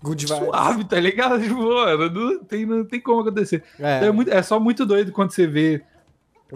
[0.06, 0.46] Good vibes.
[0.46, 1.40] suave, tá ligado?
[1.44, 3.64] Tipo, mano, não tem, não tem como acontecer.
[3.80, 3.98] É.
[3.98, 5.82] Então é, muito- é só muito doido quando você vê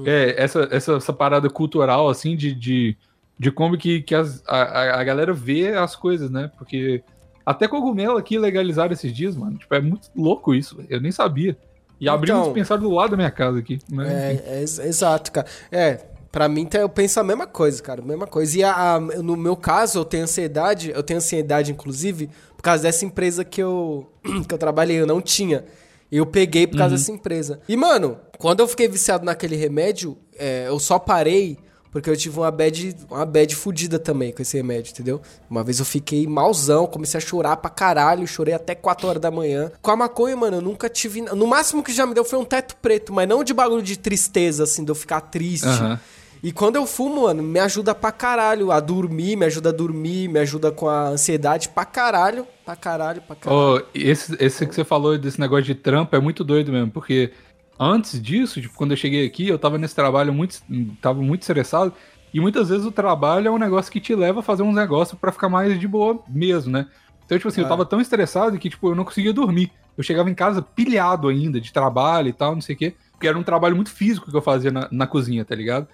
[0.05, 2.95] é, essa, essa, essa parada cultural, assim, de, de,
[3.37, 6.49] de como que, que as- a, a- galera vê as coisas, né?
[6.57, 7.03] Porque
[7.45, 9.57] até cogumelo aqui legalizaram esses dias, mano.
[9.57, 11.57] Tipo, é muito louco isso, eu nem sabia.
[11.99, 13.79] E abriu um Então- dispensário do lado da minha casa aqui.
[13.91, 14.07] Né?
[14.47, 15.47] É, é ex- exato, cara.
[15.71, 15.99] É,
[16.31, 18.01] Pra mim, tá- eu penso a mesma coisa, cara.
[18.01, 18.57] A mesma coisa.
[18.57, 20.91] E a- a- no meu caso, eu tenho ansiedade.
[20.93, 24.07] Eu tenho ansiedade, inclusive, por causa dessa empresa que eu,
[24.47, 24.97] que eu trabalhei.
[25.01, 25.65] Eu não tinha.
[26.11, 27.59] Eu peguei por causa dessa empresa.
[27.67, 31.57] E, mano, quando eu fiquei viciado naquele remédio, é, eu só parei
[31.91, 35.19] porque eu tive uma bad, uma bad fudida também com esse remédio, entendeu?
[35.49, 39.31] Uma vez eu fiquei malzão, comecei a chorar pra caralho, chorei até 4 horas da
[39.31, 39.71] manhã.
[39.81, 41.21] Com a maconha, mano, eu nunca tive.
[41.21, 43.97] No máximo que já me deu foi um teto preto, mas não de bagulho de
[43.97, 45.65] tristeza, assim, de eu ficar triste.
[45.65, 45.99] Aham.
[46.41, 50.29] E quando eu fumo, mano, me ajuda pra caralho a dormir, me ajuda a dormir,
[50.29, 53.61] me ajuda com a ansiedade pra caralho, pra caralho, pra caralho.
[53.61, 57.33] Ó, esse, esse que você falou desse negócio de trampo é muito doido mesmo, porque
[57.77, 60.61] antes disso, tipo, quando eu cheguei aqui, eu tava nesse trabalho muito,
[61.01, 61.93] tava muito estressado,
[62.33, 65.19] e muitas vezes o trabalho é um negócio que te leva a fazer uns negócios
[65.19, 66.87] pra ficar mais de boa mesmo, né?
[67.25, 67.69] Então, tipo assim, eu É.
[67.69, 69.71] tava tão estressado que, tipo, eu não conseguia dormir.
[69.97, 73.27] Eu chegava em casa pilhado ainda, de trabalho e tal, não sei o quê, porque
[73.27, 75.87] era um trabalho muito físico que eu fazia na, na cozinha, tá ligado?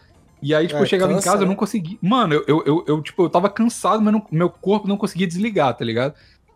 [0.46, 1.50] E aí, tipo, É, eu chegava em cansa, casa, eu né?
[1.50, 1.98] não conseguia.
[2.00, 5.26] Mano, eu, eu, eu, eu, tipo, eu tava cansado, mas não- meu corpo não conseguia
[5.26, 6.14] desligar, tá ligado?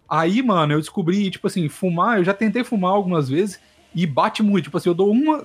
[0.07, 3.59] Aí, mano, eu descobri, tipo assim, fumar, eu já tentei fumar algumas vezes
[3.95, 4.65] e bate muito.
[4.65, 5.43] Tipo assim, eu dou uma.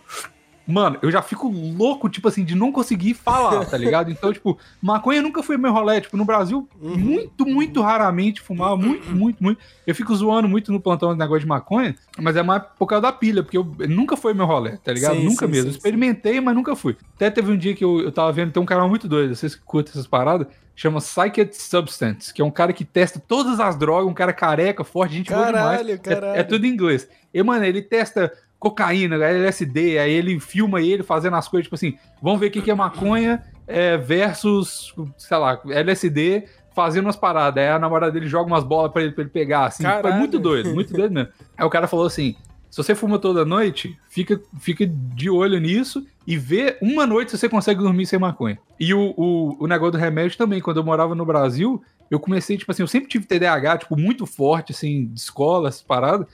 [0.66, 4.11] Mano, eu já fico louco, tipo assim, de não conseguir falar, tá ligado?
[4.11, 6.00] Então, tipo, maconha nunca foi meu rolê.
[6.00, 6.96] Tipo, no Brasil, Uhum.
[6.96, 9.61] muito, muito raramente fumava, muito, muito, muito.
[9.87, 13.03] Eu fico zoando muito no plantão esse negócio de maconha, mas é mais por causa
[13.03, 15.16] da pilha, porque eu, nunca foi meu rolê, tá ligado?
[15.16, 15.70] Sim, nunca sim, mesmo.
[15.70, 16.96] sim, Experimentei, mas nunca fui.
[17.16, 19.55] Até teve um dia que eu, eu tava vendo, tem um canal muito doido, vocês
[19.55, 23.77] que curtem essas paradas, chama Psyched Substance, que é um cara que testa todas as
[23.77, 25.64] drogas, um cara careca, forte, gente boa demais.
[25.64, 26.40] Caralho, É- caralho.
[26.40, 27.07] É, tudo em inglês.
[27.33, 28.33] E, mano, ele testa
[28.64, 32.62] cocaína, LSD, aí ele filma ele fazendo as coisas, tipo assim, vamos ver o que,
[32.62, 37.62] que é maconha é, versus, sei lá, LSD, fazendo umas paradas.
[37.62, 39.83] Aí a namorada dele joga umas bolas pra ele, pra ele pegar, assim.
[39.83, 40.16] Foi Caralho.
[40.16, 41.29] muito doido, muito doido mesmo.
[41.59, 42.37] Aí o cara falou assim,
[42.70, 47.38] se você fuma toda noite, fica, fica de olho nisso e vê uma noite se
[47.38, 48.59] você consegue dormir sem maconha.
[48.81, 52.57] E o, o, o negócio do remédio também, quando eu morava no Brasil, eu comecei,
[52.57, 56.27] tipo assim, eu sempre tive TDAH, tipo, muito forte, assim, de escola, essas paradas.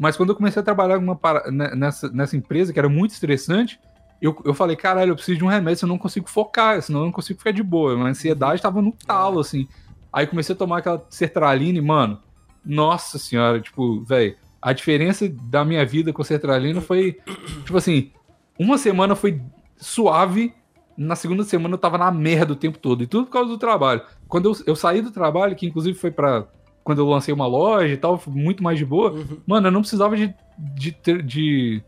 [0.00, 3.78] Mas quando eu comecei a trabalhar para- ne- nessa, nessa empresa, que era muito estressante,
[4.20, 7.00] eu, eu falei, caralho, eu preciso de um remédio, senão eu não consigo focar, senão
[7.00, 7.94] eu não consigo ficar de boa.
[8.02, 9.68] A ansiedade tava no talo, assim.
[10.10, 12.18] Aí comecei a tomar aquela sertralina e, mano,
[12.64, 17.18] nossa senhora, tipo, velho, a diferença da minha vida com sertralina foi,
[17.66, 18.10] tipo assim,
[18.58, 19.40] uma semana foi
[19.76, 20.54] suave,
[20.96, 23.58] na segunda semana eu tava na merda o tempo todo, e tudo por causa do
[23.58, 24.02] trabalho.
[24.28, 26.46] Quando eu, eu saí do trabalho, que inclusive foi pra.
[26.90, 29.14] Quando eu lancei uma loja e tal, muito mais de boa,
[29.46, 31.80] mano, eu não precisava de, de, ter- de,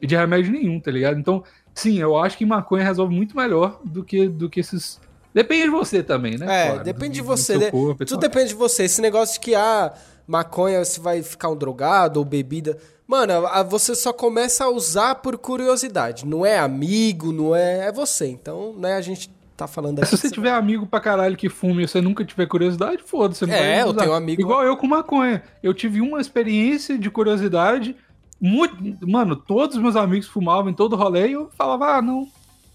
[0.00, 1.18] de remédio nenhum, tá ligado?
[1.18, 1.42] Então,
[1.74, 5.00] sim, eu acho que maconha resolve muito melhor do que, do que esses.
[5.34, 6.46] Depende de você também, né?
[6.48, 7.70] É, Claro, depende de do- do você, né?
[7.72, 8.28] corpo Tudo tal.
[8.30, 8.84] depende de você.
[8.84, 9.92] Esse negócio de que, ah,
[10.28, 12.78] maconha você vai ficar um drogado ou bebida.
[13.04, 16.24] Mano, a- você só começa a usar por curiosidade.
[16.24, 17.88] Não é amigo, não é.
[17.88, 18.28] É você.
[18.28, 20.08] Então, né, a gente tá falando aqui.
[20.08, 23.50] se você tiver amigo pra caralho que fume e você nunca tiver curiosidade, foda-se.
[23.50, 25.42] É, eu tenho um amigo- Igual eu com maconha.
[25.62, 27.96] Eu tive uma experiência de curiosidade.
[28.40, 28.76] Muito...
[29.08, 32.28] Mano, todos os meus amigos fumavam em todo rolê e eu falava, ah, não.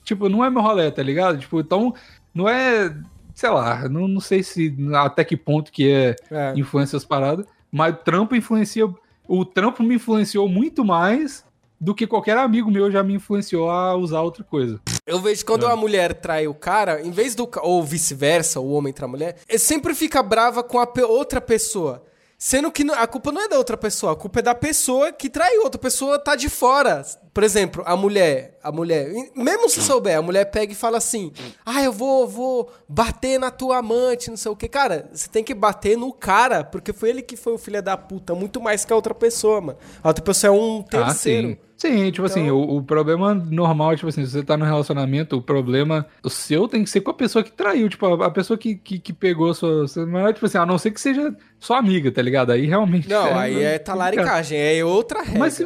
[0.03, 1.37] Tipo, não é meu rolê, tá ligado?
[1.39, 1.93] Tipo, então,
[2.33, 2.95] não é.
[3.35, 6.53] Sei lá, não, não sei se até que ponto que é É.
[6.57, 8.89] influência as paradas, mas o trampo influencia.
[9.27, 11.45] O trampo me influenciou muito mais
[11.81, 14.79] do que qualquer amigo meu já me influenciou a usar outra coisa.
[15.07, 17.49] Eu vejo quando a mulher trai o cara, em vez do.
[17.63, 22.03] Ou vice-versa, o homem trai a mulher, ele sempre fica brava com a outra pessoa.
[22.43, 25.29] Sendo que a culpa não é da outra pessoa, a culpa é da pessoa que
[25.29, 25.61] traiu.
[25.61, 27.05] Outra pessoa tá de fora.
[27.31, 31.31] Por exemplo, a mulher, a mulher, mesmo se souber, a mulher pega e fala assim:
[31.63, 34.67] Ah, eu vou, vou bater na tua amante, não sei o que.
[34.67, 37.95] Cara, você tem que bater no cara, porque foi ele que foi o filho da
[37.95, 39.77] puta, muito mais que a outra pessoa, mano.
[40.03, 41.59] A outra pessoa é um terceiro.
[41.61, 42.11] Ah, sim.
[42.11, 45.41] Tipo assim, Então- o, o problema normal, tipo assim, se você tá no relacionamento, o
[45.41, 48.57] problema o seu tem que ser com a pessoa que traiu, tipo, a, a pessoa
[48.57, 50.05] que, que, que pegou a sua, sua.
[50.05, 52.51] Não é, tipo assim, a não ser que seja sua amiga, tá ligado?
[52.51, 53.09] Aí realmente.
[53.09, 55.39] Não, aí é talaricagem, é outra regra.
[55.39, 55.65] Mas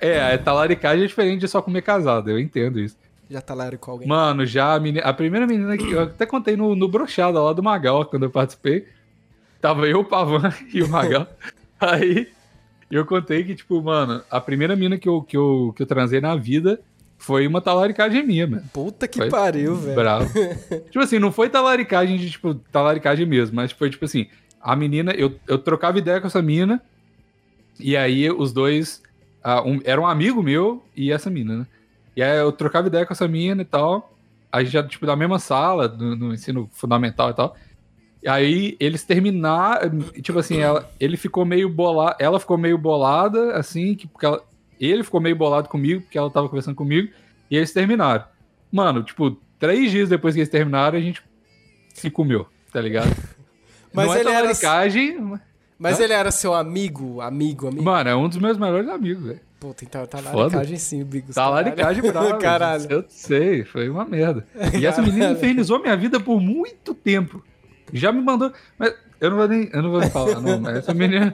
[0.00, 2.96] é, a talaricagem é diferente de só comer casado, eu entendo isso.
[3.28, 4.06] Já talaricou alguém.
[4.08, 7.52] Mano, já a, menina, a primeira menina que eu até contei no, no brochada lá
[7.52, 8.86] do Magal, quando eu participei.
[9.60, 11.26] Tava eu, o Pavan e o Magal.
[11.80, 12.28] Aí
[12.90, 16.20] eu contei que, tipo, mano, a primeira mina que eu, que eu, que eu transei
[16.20, 16.80] na vida
[17.18, 18.62] foi uma talaricagem minha, mano.
[18.72, 19.96] Puta que Foi pariu, velho.
[19.96, 20.30] Bravo.
[20.90, 24.26] tipo assim, não foi talaricagem de, tipo, talaricagem mesmo, mas foi, tipo assim,
[24.60, 26.80] a menina, eu, eu trocava ideia com essa mina,
[27.78, 29.02] e aí os dois,
[29.42, 31.66] ah, um, era um amigo meu e essa mina, né?
[32.14, 34.14] E aí eu trocava ideia com essa mina e tal,
[34.50, 37.56] a gente já, tipo, da mesma sala, no, no ensino fundamental e tal,
[38.28, 43.94] aí eles terminaram, tipo assim, ela, ele ficou meio bolado, ela ficou meio bolada, assim,
[43.94, 44.42] que, porque ela,
[44.80, 47.12] ele ficou meio bolado comigo, porque ela tava conversando comigo,
[47.50, 48.24] e eles terminaram.
[48.70, 51.22] Mano, tipo, três dias depois que eles terminaram, a gente
[51.94, 53.10] se comeu, tá ligado?
[53.92, 55.38] Mas não é ele era- talaricagem,
[55.78, 57.84] Mas ele era seu amigo, amigo, amigo.
[57.84, 59.40] Mano, é um dos meus melhores amigos, velho.
[59.58, 61.34] Puta, então tá laricagem sim, Bigos.
[61.34, 62.36] Tá laricagem brava.
[62.36, 62.86] Caralho.
[62.90, 64.46] Eu sei, foi uma merda.
[64.78, 67.42] E essa menina infernizou minha vida por muito tempo.
[67.92, 68.52] Já me mandou.
[68.78, 69.70] Mas eu não vou nem.
[69.72, 70.60] Eu não vou nem falar, não.
[70.60, 71.32] Mas essa menina.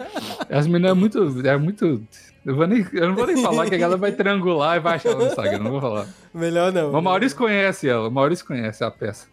[0.49, 1.47] Essa menina é muito.
[1.47, 2.03] É muito.
[2.45, 5.11] Eu, vou nem, eu não vou nem falar que ela vai triangular e vai achar
[5.11, 5.59] ela no Instagram.
[5.59, 6.09] Não vou falar.
[6.35, 6.93] Melhor não.
[6.93, 8.09] Mas o Maurício conhece ela.
[8.09, 9.27] O Maurício conhece a peça.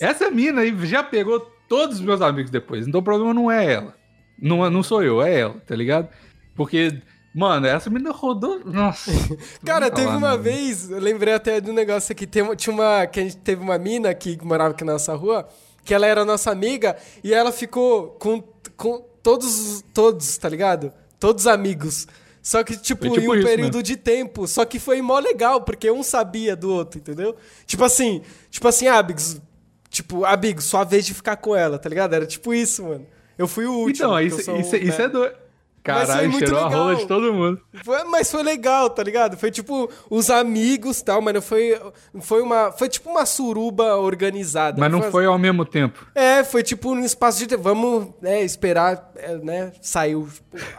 [0.00, 2.86] Essa mina aí já pegou todos os meus amigos depois.
[2.86, 3.94] Então o problema não é ela.
[4.40, 6.08] Não, não sou eu, é ela, tá ligado?
[6.54, 7.00] Porque,
[7.34, 8.60] mano, essa menina rodou.
[8.64, 9.10] Nossa.
[9.64, 10.42] Cara, teve uma não.
[10.42, 13.62] vez, eu lembrei até de um negócio aqui, tem tinha uma, que a gente teve
[13.62, 15.48] uma mina aqui que morava aqui na nossa rua,
[15.84, 18.42] que ela era nossa amiga, e ela ficou com,
[18.76, 20.92] com todos, todos, tá ligado?
[21.20, 22.06] Todos amigos.
[22.42, 23.82] Só que, tipo, Foi tipo em um período mesmo.
[23.82, 24.46] de tempo.
[24.46, 27.34] Só que foi mó legal, porque um sabia do outro, entendeu?
[27.66, 29.40] Tipo assim, tipo assim, ah, Bigos,
[29.88, 32.14] tipo, ah, Bigos, sua vez de ficar com ela, tá ligado?
[32.14, 33.06] Era tipo isso, mano.
[33.38, 34.08] Eu fui o último.
[34.08, 35.04] Então, isso, sou isso, um, isso né?
[35.04, 35.43] é doido.
[35.84, 36.96] Caralho, cheirou a rola legal.
[37.02, 37.60] de todo mundo.
[37.84, 39.36] Foi- mas foi legal, tá ligado?
[39.36, 41.78] Foi tipo os amigos e tal, mas não foi,
[42.22, 42.72] foi uma.
[42.72, 44.80] Foi tipo uma suruba organizada.
[44.80, 46.06] Mas não Foi- foi ao mesmo tempo.
[46.14, 47.46] É, foi tipo num espaço de.
[47.46, 47.62] tempo.
[47.62, 49.72] Vamos né, esperar, é, né?
[49.82, 50.26] Sair o-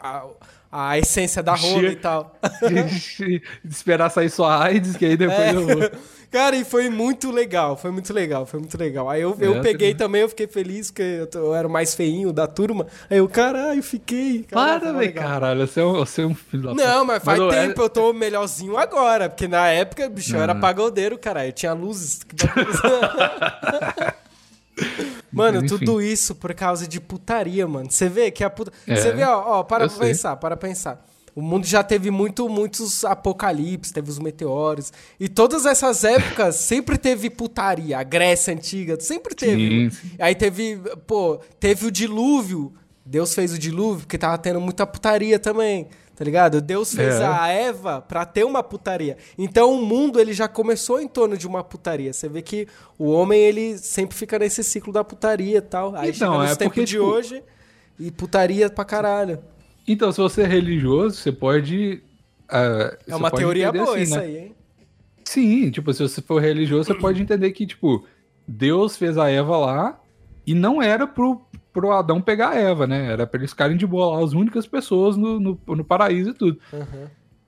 [0.01, 0.23] a,
[0.71, 2.35] a essência da rola e tal.
[3.63, 5.51] De esperar sair só a AIDS, que aí depois É.
[5.55, 5.91] eu vou.
[6.31, 9.09] Cara, e foi muito legal, foi muito legal, foi muito legal.
[9.09, 11.01] Aí eu, eu É, peguei tá- também, eu fiquei feliz, porque
[11.33, 12.87] eu, eu era o mais feinho da turma.
[13.09, 14.43] Aí eu, caralho, fiquei.
[14.43, 15.67] caralho, Para, velho, caralho.
[15.67, 16.73] Você é, um, você é um filho da.
[16.73, 19.29] Não, mas faz eu- é- tempo, eu tô melhorzinho agora.
[19.29, 21.49] Porque na época, bicho, eu era pagodeiro, caralho.
[21.49, 22.19] Eu tinha luzes.
[25.31, 25.85] mano, Mas, enfim.
[25.85, 27.89] tudo isso por causa de putaria, mano.
[27.89, 28.71] Você vê que a puta.
[28.87, 30.07] É, Você vê, ó, ó para pra sei.
[30.09, 31.05] pensar, para pensar.
[31.35, 34.93] O mundo já teve muito, muitos apocalipses, teve os meteoros.
[35.19, 37.99] E todas essas épocas sempre teve putaria.
[37.99, 39.91] A Grécia Antiga sempre teve.
[39.91, 40.11] Sim.
[40.17, 42.73] Aí teve, pô, teve o dilúvio.
[43.05, 46.59] Deus fez o dilúvio porque tava tendo muita putaria também, tá ligado?
[46.61, 47.25] Deus fez É.
[47.25, 49.17] a Eva pra ter uma putaria.
[49.37, 52.13] Então o mundo ele já começou em torno de uma putaria.
[52.13, 52.65] Você vê que
[52.97, 55.93] o homem ele sempre fica nesse ciclo da putaria e tal.
[55.95, 57.43] Aí Então, chega nos é tempos de tipo, hoje
[57.99, 59.39] e putaria pra caralho.
[59.87, 62.01] Então, se você é religioso, você pode.
[62.49, 64.21] ah, É uma pode teoria boa assim, isso né?
[64.23, 64.55] aí, hein?
[65.23, 68.05] Sim, tipo, se você for religioso, você pode entender que, tipo,
[68.47, 69.99] Deus fez a Eva lá
[70.45, 71.41] e não era pro,
[71.73, 73.11] pro Adão pegar a Eva, né?
[73.11, 76.33] Era pra eles ficarem de boa lá, as únicas pessoas no, no, no paraíso e
[76.33, 76.59] tudo.
[76.71, 77.07] Uhum.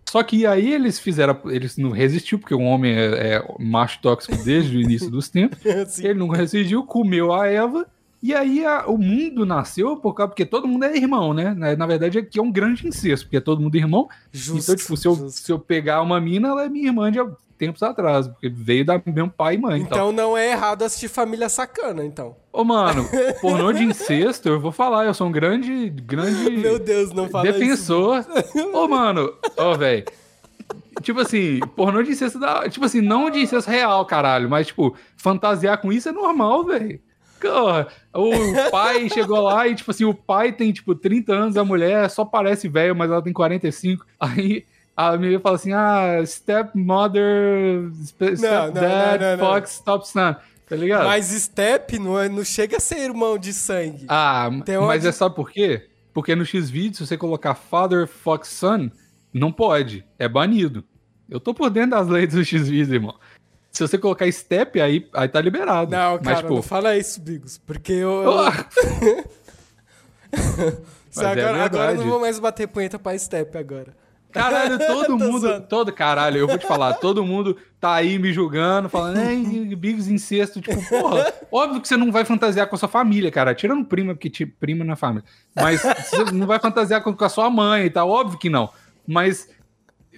[0.10, 4.42] Só que aí eles fizeram, eles não resistiu, porque o homem é, é macho tóxico
[4.44, 5.60] desde o início dos tempos.
[6.00, 7.86] Ele não resistiu, comeu a Eva.
[8.22, 11.54] E aí a- o mundo nasceu por causa, porque todo mundo é irmão, né?
[11.76, 14.08] Na, verdade aqui é um grande incesto, porque é todo mundo irmão.
[14.32, 15.40] Justo, então, tipo, se eu, justo.
[15.42, 17.20] se eu pegar uma mina, ela é minha irmã de
[17.60, 19.82] tempos atrás, porque veio da mesmo pai e mãe.
[19.82, 22.36] Então, Então não é errado assistir Família Sacana, então.
[22.52, 23.04] ô mano,
[23.42, 27.48] pornô de incesto, eu vou falar, eu sou um grande, grande Meu Deus, não fala
[27.50, 27.60] isso.
[27.60, 28.26] defensor.
[28.74, 30.06] Ô, mano, ô, velho.
[31.02, 32.68] Tipo assim, pornô de incesto da.
[32.68, 37.00] Tipo assim, não de incesto real, caralho, mas, tipo, fantasiar com isso é normal, velho.
[38.14, 42.10] O pai chegou lá e, tipo assim, o pai tem, tipo, 30 anos, a mulher
[42.10, 44.06] só parece velho, mas ela tem 45.
[44.20, 50.36] Aí a menina fala assim: ah, stepmother, stepdad, fox, stepson.
[50.70, 51.06] Tá ligado?
[51.06, 54.06] Mas Step não, é- não chega a ser irmão de sangue.
[54.10, 55.88] Ah, Tem mas onde- é só por quê?
[56.14, 58.90] Porque no X-Video, se você colocar Father Fox Son,
[59.34, 60.04] não pode.
[60.20, 60.84] É banido.
[61.30, 63.16] Eu tô por dentro das leis do X-Video, irmão.
[63.78, 65.92] Se você colocar Step, aí, aí tá liberado.
[65.92, 67.60] Não, mas, cara, tipo, não fala isso, Bigos.
[67.60, 68.24] Porque eu.
[68.24, 68.66] eu- Ah!
[71.12, 73.96] Só Mas é agora, agora eu não vou mais bater punheta pra Step agora.
[74.32, 75.40] Caralho, todo mundo.
[75.42, 75.68] zoando.
[75.68, 79.38] Todo, caralho, eu vou te falar, todo mundo tá aí me julgando, falando, ai,
[79.78, 80.60] Bigos incesto.
[80.60, 83.54] Tipo, porra, óbvio que você não vai fantasiar com a sua família, cara.
[83.54, 85.24] Tirando prima, porque tipo, prima na família.
[85.56, 88.70] Mas você não vai fantasiar com, com a sua mãe e tal, óbvio que não.
[89.08, 89.48] Mas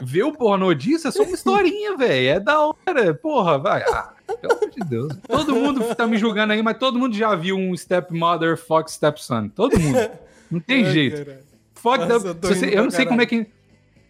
[0.02, 2.30] ver o pornô disso é só uma historinha, velho.
[2.30, 3.14] É da hora.
[3.14, 3.84] Porra, vai.
[3.84, 5.14] Ah, pelo amor de Deus.
[5.28, 9.50] Todo mundo tá me julgando aí, mas todo mundo já viu um stepmother, fox, stepson.
[9.50, 9.98] Todo mundo.
[10.50, 11.32] Não tem Ai, jeito.
[11.76, 12.28] Fuck Nossa,
[12.66, 13.48] eu eu não sei como é que.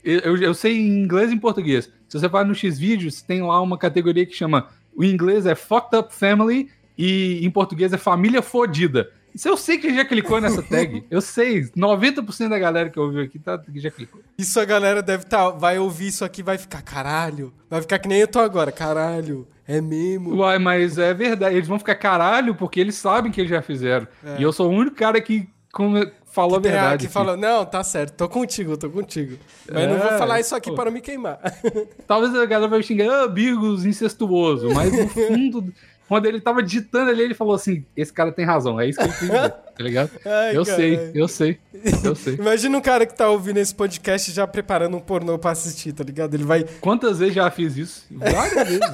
[0.04, 1.92] Eu, eu- eu sei em inglês e em português.
[2.08, 4.68] Se você vai no X-Vídeos, tem lá uma categoria que chama.
[4.96, 9.12] O inglês é Fucked Up Family e em português é Família Fodida.
[9.46, 11.04] Eu sei que já clicou nessa tag.
[11.12, 11.64] Eu sei.
[11.76, 14.22] 90% da galera que ouviu aqui tá, que já clicou.
[14.38, 17.54] Isso a galera deve tá, vai ouvir isso aqui e vai ficar, caralho.
[17.70, 19.48] Vai ficar que nem eu tô agora, caralho.
[19.68, 20.36] É mesmo.
[20.38, 21.56] Uai, mas é verdade.
[21.56, 24.08] Eles vão ficar caralho porque eles sabem que eles já fizeram.
[24.24, 24.40] É.
[24.40, 25.96] E eu sou o único cara que como
[26.32, 27.08] falou a verdade.
[27.08, 29.38] que falou, não, tá certo, tô contigo, tô contigo.
[29.72, 30.76] Mas não vou É, falar isso aqui pô.
[30.76, 31.40] para me queimar.
[32.08, 35.74] Talvez a galera vai xingar, ah, Bigos incestuoso, mas no fundo,
[36.10, 39.06] quando ele tava digitando ali, ele falou assim: esse cara tem razão, é isso que
[39.06, 40.10] ele quis dizer, tá ligado?
[40.26, 41.12] Ai, eu sei, caralho.
[41.14, 41.60] eu sei,
[42.04, 42.34] eu sei.
[42.42, 46.04] Imagina um cara que tá ouvindo esse podcast já preparando um pornô pra assistir, tá
[46.04, 46.34] ligado?
[46.34, 46.66] Ele vai.
[46.82, 48.08] Quantas vezes já fiz isso?
[48.10, 48.92] Várias vezes.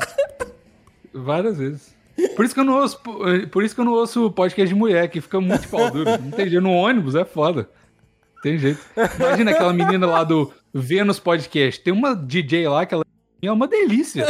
[1.13, 1.95] Várias vezes.
[2.35, 2.99] Por isso que eu não ouço,
[3.49, 6.09] por isso que eu não ouço podcast de mulher, que fica muito pau duro.
[6.21, 6.61] Não tem jeito.
[6.61, 7.69] No ônibus é foda.
[8.43, 8.79] Tem jeito.
[9.17, 11.81] Imagina aquela menina lá do Vênus Podcast.
[11.81, 13.05] Tem uma DJ lá que ela
[13.41, 14.25] é uma delícia.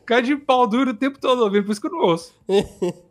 [0.00, 2.34] Ficar de pau duro o tempo todo ouvindo, por isso que eu não ouço.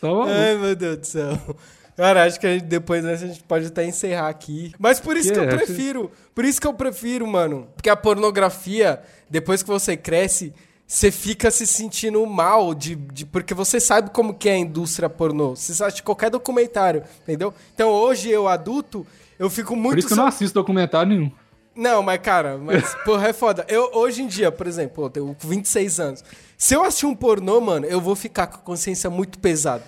[0.00, 0.28] Tá maluco.
[0.28, 1.56] Ai, meu Deus do céu.
[1.96, 4.72] Cara, acho que a gente, depois dessa a gente pode até encerrar aqui.
[4.78, 5.56] Mas por isso que, Que eu é?
[5.56, 6.10] prefiro.
[6.34, 7.68] Por isso que eu prefiro, mano.
[7.74, 10.52] Porque a pornografia, depois que você cresce,
[10.86, 15.08] você fica se sentindo mal de, de porque você sabe como que é a indústria
[15.08, 15.56] pornô.
[15.56, 17.54] Você sabe de qualquer documentário, entendeu?
[17.74, 19.06] Então hoje eu adulto,
[19.38, 21.30] eu fico muito Por isso que eu não assisto documentário nenhum.
[21.76, 23.64] Não, mas cara, mas porra, é foda.
[23.68, 26.24] Eu, hoje em dia, por exemplo, eu tenho 26 anos.
[26.56, 29.82] Se eu assistir um pornô, mano, eu vou ficar com a consciência muito pesada,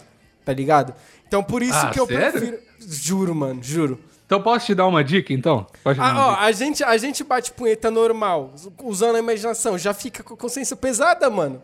[0.44, 0.94] tá ligado?
[1.28, 2.32] Então por isso Ah, que eu sério?
[2.32, 2.58] prefiro.
[2.80, 3.98] Juro, mano, juro.
[4.26, 5.66] Então posso te dar uma dica, então?
[5.84, 6.42] Pode Ah, ó, dica.
[6.42, 10.74] a gente, a gente bate punheta normal, usando a imaginação, já fica com a consciência
[10.76, 11.62] pesada, mano.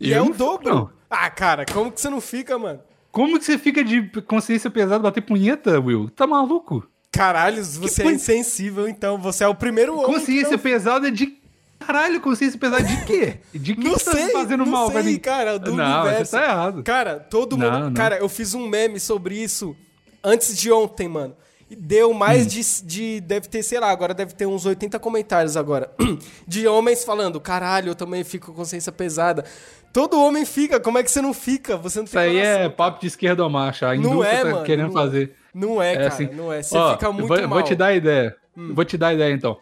[0.00, 0.68] E Eu é o dobro.
[0.74, 0.90] não.
[1.08, 2.80] Ah, cara, como que você não fica, mano?
[3.12, 6.10] Como que você fica de consciência pesada bater punheta, Will?
[6.10, 6.84] Tá maluco?
[7.12, 9.18] Caralho, você é coisa- insensível, então.
[9.18, 10.06] Você é o primeiro homem.
[10.06, 11.36] que Consciência não- pesada de.
[11.78, 13.38] Caralho, consciência pesada de quê?
[13.52, 15.18] De que Não que tá sei, fazendo não mal sei, pra mim?
[15.18, 16.30] cara, do não, universo.
[16.30, 16.82] você tá errado.
[16.84, 17.78] Cara, todo mundo.
[17.78, 17.92] Não.
[17.94, 19.76] Cara, eu fiz um meme sobre isso
[20.24, 21.34] antes de ontem, mano.
[21.68, 22.14] E deu Hum.
[22.14, 23.20] mais de, de.
[23.20, 25.90] Deve ter, sei lá, agora deve ter uns 80 comentários agora.
[26.46, 29.44] De homens falando, caralho, eu também fico com consciência pesada.
[29.92, 31.76] Todo homem fica, como é que você não fica?
[31.76, 32.70] Você não Isso aí é coração.
[32.72, 33.84] papo de esquerda macho.
[33.84, 34.64] A Não indústria é, tá mano.
[34.64, 35.24] querendo não fazer.
[35.24, 35.58] É.
[35.58, 36.26] Não é, É cara, assim.
[36.32, 36.62] não é.
[36.62, 37.46] Você Ó, fica muito vou, mal.
[37.46, 37.48] Hum.
[37.50, 38.36] Vou te dar a ideia.
[38.56, 39.58] Vou te dar a ideia, então.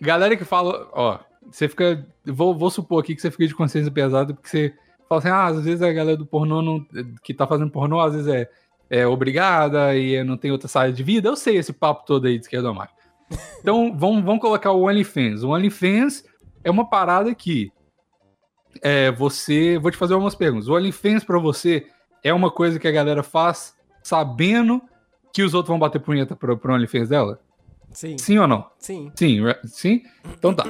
[0.00, 1.18] Galera que fala, ó,
[1.50, 2.04] você fica.
[2.26, 4.74] Vou, vou supor aqui que você fica de consciência pesada, porque você
[5.08, 6.84] fala assim, ah, às vezes a galera do pornô não,
[7.22, 8.48] que tá fazendo pornô, às vezes é,
[8.90, 11.28] é obrigada e não tem outra saída de vida.
[11.28, 12.92] Eu sei esse papo todo aí de esquerda macho.
[13.60, 15.42] Então, vamos, vamos colocar o OnlyFans.
[15.44, 16.24] O OnlyFans
[16.64, 17.70] é uma parada que
[18.82, 19.78] é, você.
[19.78, 20.68] Vou te fazer algumas perguntas.
[20.68, 21.86] O OnlyFans pra você
[22.22, 24.82] é uma coisa que a galera faz sabendo
[25.32, 27.40] que os outros vão bater punheta pro, pro OnlyFans dela?
[27.90, 28.70] Sim, Sim ou não?
[28.78, 29.10] sim.
[29.14, 30.02] Sim, sim?
[30.36, 30.66] Então tá.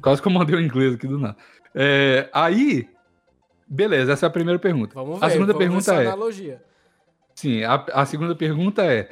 [0.00, 1.36] Quase que eu mandei o inglês aqui do nada.
[1.74, 2.88] É, aí,
[3.66, 4.94] beleza, essa é a primeira pergunta.
[4.94, 5.26] Vamos ver.
[5.26, 6.06] a segunda vamos pergunta é.
[6.06, 6.62] analogia.
[7.34, 9.10] Sim, a, a segunda pergunta é: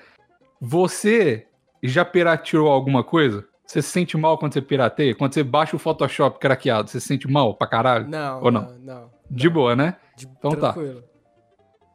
[0.60, 1.46] Você
[1.82, 3.46] já pirateou alguma coisa?
[3.72, 5.14] Você se sente mal quando você pirateia?
[5.14, 8.06] Quando você baixa o Photoshop craqueado, você se sente mal pra caralho?
[8.06, 8.62] Não, Ou não?
[8.72, 9.10] não, não.
[9.30, 9.96] De boa, né?
[10.14, 10.74] De- Então tá.
[10.74, 11.02] tranquilo.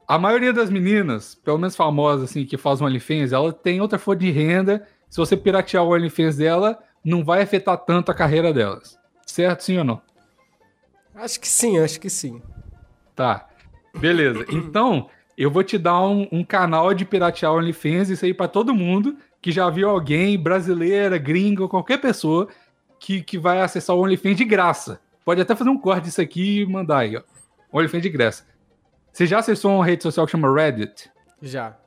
[0.08, 4.22] A maioria das meninas, pelo menos famosas, assim, que fazem OnlyFans, ela tem outra fonte
[4.22, 4.88] de renda.
[5.08, 8.98] Se você piratear o OnlyFans dela, não vai afetar tanto a carreira delas.
[9.28, 10.02] Certo, sim ou não?
[11.14, 12.42] Acho que sim, acho que sim.
[13.16, 13.48] Tá.
[14.00, 14.46] Beleza.
[14.52, 18.74] Então, eu vou te dar um, um canal de piratear OnlyFans, isso aí pra todo
[18.74, 22.48] mundo que já viu alguém, brasileira, gringo, qualquer pessoa,
[23.00, 25.00] que, que vai acessar o OnlyFans de graça.
[25.24, 27.22] Pode até fazer um corte disso aqui e mandar aí, ó.
[27.72, 28.46] OnlyFans de graça.
[29.12, 31.10] Você já acessou uma rede social que chama Reddit?
[31.42, 31.78] Já.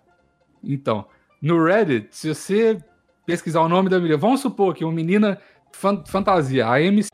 [0.62, 1.06] Então,
[1.40, 2.78] no Reddit, se você
[3.24, 5.40] pesquisar o nome da menina, vamos supor que uma menina
[5.72, 7.08] fan- fantasia, a MC,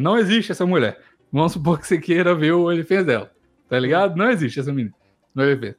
[0.00, 1.00] não existe essa mulher.
[1.32, 3.30] Vamos supor que você queira ver o OnlyFans dela,
[3.68, 4.16] tá ligado?
[4.16, 4.94] Não existe essa menina
[5.34, 5.76] no OnlyFans.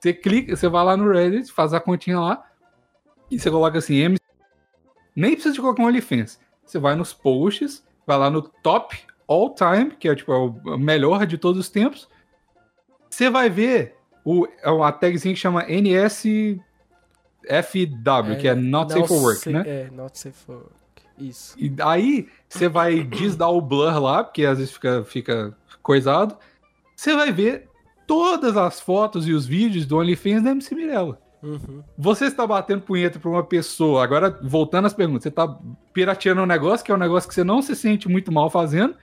[0.00, 2.44] Você clica, você vai lá no Reddit, faz a continha lá,
[3.30, 4.22] e você coloca assim, MC.
[5.14, 6.38] Nem precisa de colocar um OnlyFans.
[6.64, 10.78] Você vai nos posts, vai lá no top all time, que é tipo é o
[10.78, 12.08] melhor de todos os tempos.
[13.10, 16.60] Você vai ver o, é uma tagzinha que chama NSFW,
[18.40, 19.64] que é Not Safe for Work, né?
[19.66, 20.72] É, not safe for work.
[21.18, 21.56] Isso.
[21.58, 26.36] E aí você vai desdar o blur lá, porque às vezes fica, fica coisado.
[26.94, 27.68] Você vai ver
[28.06, 31.20] todas as fotos e os vídeos do OnlyFans da MC Mirella.
[31.42, 31.82] Uhum.
[31.96, 34.02] Você está batendo punheta para uma pessoa.
[34.02, 35.56] Agora, voltando às perguntas, você está
[35.92, 38.94] pirateando um negócio que é um negócio que você não se sente muito mal fazendo.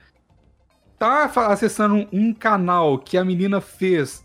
[0.98, 4.24] Tá acessando um, canal que a menina fez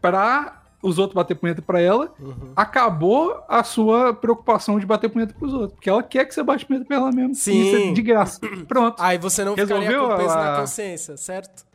[0.00, 2.12] para os outros bater punheta para ela.
[2.18, 2.52] Uhum.
[2.56, 5.72] Acabou a sua preocupação de bater punheta pros outros.
[5.74, 7.34] Porque ela quer que você bate punheta pra ela mesmo.
[7.34, 7.60] Sim.
[7.60, 8.40] Isso é de graça.
[8.66, 9.00] Pronto.
[9.00, 11.69] Aí você não ficaria Resolveu com peso a- na consciência, certo?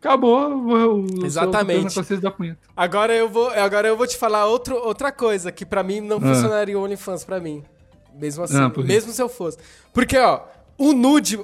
[0.00, 2.04] Acabou o, Exatamente.
[2.04, 2.58] seu da punheta.
[2.76, 6.18] Agora eu vou, agora eu vou te falar outro, outra coisa que pra mim não
[6.18, 6.20] Ah.
[6.20, 7.64] funcionaria o OnlyFans pra mim.
[8.14, 9.58] Mesmo assim, Ah, mesmo se eu fosse.
[9.92, 10.40] Porque, ó,
[10.76, 11.38] o nude,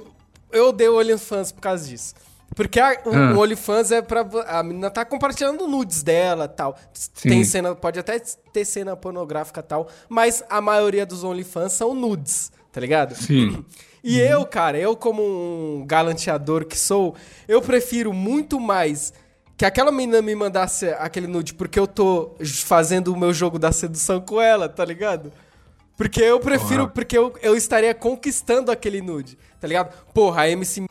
[0.52, 2.14] eu odeio o OnlyFans por causa disso.
[2.54, 3.32] Porque a, o, Ah.
[3.36, 4.24] o OnlyFans é pra.
[4.46, 6.76] A menina tá compartilhando nudes dela tal.
[6.92, 7.28] Sim.
[7.30, 8.20] Tem cena, pode até
[8.52, 13.14] ter cena pornográfica tal, mas a maioria dos OnlyFans são nudes, tá ligado?
[13.14, 13.64] Sim.
[14.02, 17.14] E eu, cara, eu como um galanteador que sou,
[17.46, 19.14] eu prefiro muito mais
[19.56, 22.34] que aquela menina me mandasse aquele nude porque eu tô
[22.66, 25.32] fazendo o meu jogo da sedução com ela, tá ligado?
[25.96, 29.94] Porque eu prefiro, porque eu, eu estaria conquistando aquele nude, tá ligado?
[30.12, 30.84] Porra, a MC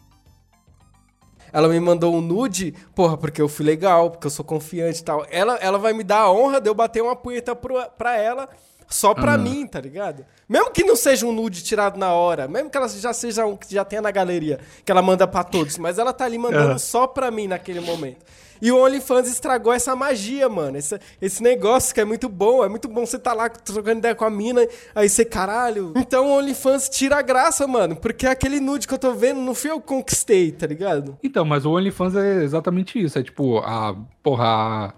[1.52, 5.04] ela me mandou um nude, porra, porque eu fui legal, porque eu sou confiante e
[5.04, 5.28] tal.
[5.30, 8.50] Ela, ela vai me dar a honra de eu bater uma punheta pro, pra ela
[8.88, 10.26] só pra mim, tá ligado?
[10.48, 13.56] Mesmo que não seja um nude tirado na hora, mesmo que ela já seja um
[13.56, 16.78] que já tenha na galeria, que ela manda pra todos, mas ela tá ali mandando
[16.80, 18.24] só pra mim naquele momento.
[18.64, 20.78] E o OnlyFans estragou essa magia, mano.
[20.78, 22.64] Esse, esse negócio que é muito bom.
[22.64, 24.66] É muito bom você tá lá trocando ideia com a mina,
[24.96, 25.92] aí você, caralho.
[25.98, 27.98] Então o OnlyFans tira a graça, mano.
[27.98, 31.18] Porque aquele nude que eu tô vendo não fui eu que conquistei, tá ligado?
[31.22, 33.20] Então, mas o OnlyFans é exatamente isso.
[33.20, 33.98] É tipo, a.
[34.24, 34.94] Porra,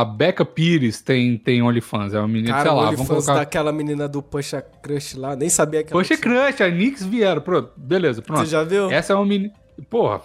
[0.00, 0.04] a.
[0.04, 2.14] Becca Pires tem, tem OnlyFans.
[2.14, 3.34] É uma menina, Cara, sei lá, vamos OnlyFans colocar.
[3.40, 6.18] daquela menina do Puxa Crush lá, nem sabia que tinha.
[6.18, 7.40] Crush, a Nix vieram.
[7.40, 8.40] Pronto, beleza, pronto.
[8.40, 8.90] Você já viu?
[8.90, 9.52] Essa é uma menina.
[9.88, 10.22] Porra.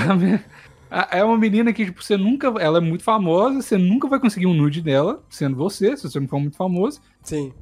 [1.10, 2.48] é uma menina que, tipo, você nunca.
[2.58, 6.20] Ela é muito famosa, você nunca vai conseguir um nude dela, sendo você, se você
[6.20, 7.00] não for muito famoso.
[7.22, 7.52] Sim.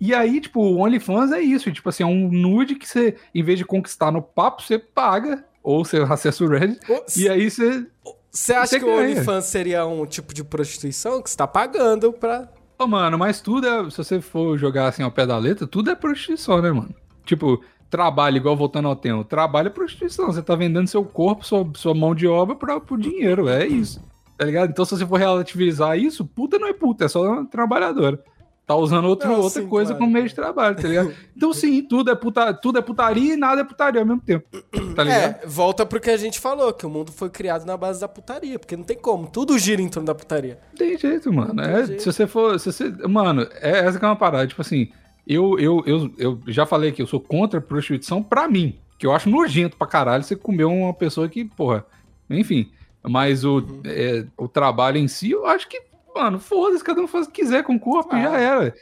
[0.00, 1.70] E aí, tipo, o OnlyFans é isso.
[1.72, 5.44] Tipo assim, é um nude que você, em vez de conquistar no papo, você paga.
[5.62, 6.80] Ou você acessa o Reddit.
[6.90, 7.86] Ô, E aí você.
[8.34, 9.12] Você acha Você que o ganha.
[9.14, 12.48] OnlyFans seria um tipo de prostituição que você tá pagando pra.
[12.76, 13.88] Ô, mano, mas tudo é.
[13.90, 16.92] Se você for jogar assim ao pé da letra, tudo é prostituição, né, mano?
[17.24, 19.22] Tipo, trabalho, igual voltando ao tema.
[19.24, 20.26] Trabalho é prostituição.
[20.26, 23.48] Você tá vendendo seu corpo, sua, sua mão de obra pra, por dinheiro.
[23.48, 24.02] É isso.
[24.36, 24.70] Tá ligado?
[24.70, 28.18] Então, se você for relativizar isso, puta não é puta, é só uma trabalhadora.
[28.66, 30.00] Tá usando outro, Não, outra sim, coisa claro.
[30.04, 31.12] como meio de trabalho, tá ligado?
[31.36, 34.46] Então, sim, tudo é, puta, tudo é putaria e nada é putaria ao mesmo tempo.
[34.94, 35.42] Tá ligado?
[35.42, 38.08] É, volta pro que a gente falou, que o mundo foi criado na base da
[38.08, 40.58] putaria, porque não tem como, tudo gira em torno da putaria.
[40.78, 41.60] Tem jeito, mano.
[41.60, 42.02] É, jeito.
[42.02, 42.58] Se você for.
[42.58, 44.46] Se você, mano, é, essa que é uma parada.
[44.46, 44.88] Tipo assim,
[45.26, 48.78] eu, eu, eu, eu já falei que eu sou contra a prostituição pra mim.
[48.98, 51.84] Que eu acho nojento pra caralho você comer uma pessoa que, porra.
[52.30, 52.70] Enfim.
[53.02, 53.82] Mas o, Uhum.
[53.84, 55.82] é, o trabalho em si, eu acho que,
[56.14, 58.40] mano, foda-se, cada um faz o que quiser com o corpo e já Ah.
[58.40, 58.74] era.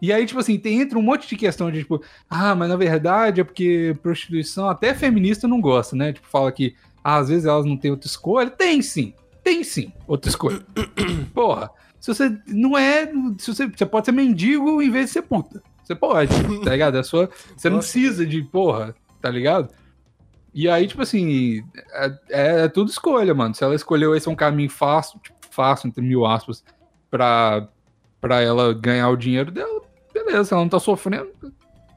[0.00, 2.76] E aí, tipo assim, tem, entra um monte de questão de, tipo, ah, mas na
[2.76, 6.12] verdade é porque prostituição, até feminista não gosta, né?
[6.12, 8.48] Tipo, fala que ah, às vezes elas não têm outra escolha.
[8.48, 9.12] Tem sim,
[9.42, 10.60] tem sim outra escolha.
[11.34, 13.06] Porra, se você não é.
[13.38, 15.60] Se você, você pode ser mendigo em vez de ser puta.
[15.82, 16.30] Você pode,
[16.64, 16.98] tá ligado?
[16.98, 19.72] É sua, você não precisa de, porra, tá ligado?
[20.52, 23.54] E aí, tipo assim, é, é tudo escolha, mano.
[23.54, 26.62] Se ela escolheu esse é um caminho fácil, tipo, fácil, entre mil aspas,
[27.10, 27.68] pra,
[28.20, 29.80] pra ela ganhar o dinheiro dela,
[30.12, 31.28] beleza, ela não tá sofrendo,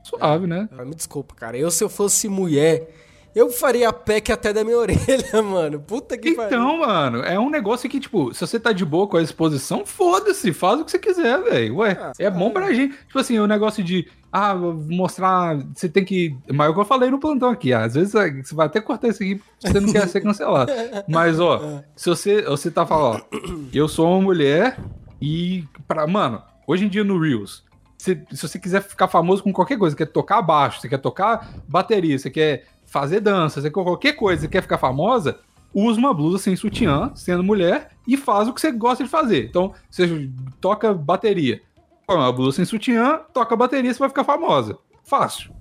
[0.04, 0.68] suave, né?
[0.78, 1.58] Ah, me desculpa, cara.
[1.58, 2.90] Eu, se eu fosse mulher,
[3.34, 5.80] eu faria a PEC até da minha orelha, mano.
[5.80, 6.48] Puta que pariu.
[6.60, 9.86] Então, mano, é um negócio que, tipo, se você tá de boa com a exposição,
[9.86, 11.78] foda-se, faz o que você quiser, velho.
[11.78, 12.96] Ué, Ah, é bom pra gente.
[13.08, 16.36] Tipo assim, o negócio de, ah, vou mostrar, você tem que.
[16.52, 18.82] Mas é o que eu falei no plantão aqui, às vezes é, você vai até
[18.82, 20.72] cortar isso aqui porque você não quer ser cancelado.
[21.08, 23.38] Mas, ó, se você, você tá falando, ó,
[23.74, 24.78] eu sou uma mulher
[25.22, 27.64] e, pra, mano, hoje em dia no Reels,
[27.98, 30.98] se, se você quiser ficar famoso com qualquer coisa, você quer tocar baixo, você quer
[30.98, 35.40] tocar bateria, você quer fazer dança, você quer qualquer coisa, você quer ficar famosa,
[35.74, 39.46] usa uma blusa sem sutiã, sendo mulher, e faz o que você gosta de fazer.
[39.46, 41.62] Então, você toca bateria.
[42.10, 44.78] Uma blusa sem sutiã, toca bateria, você vai ficar famosa.
[45.04, 45.54] Fácil.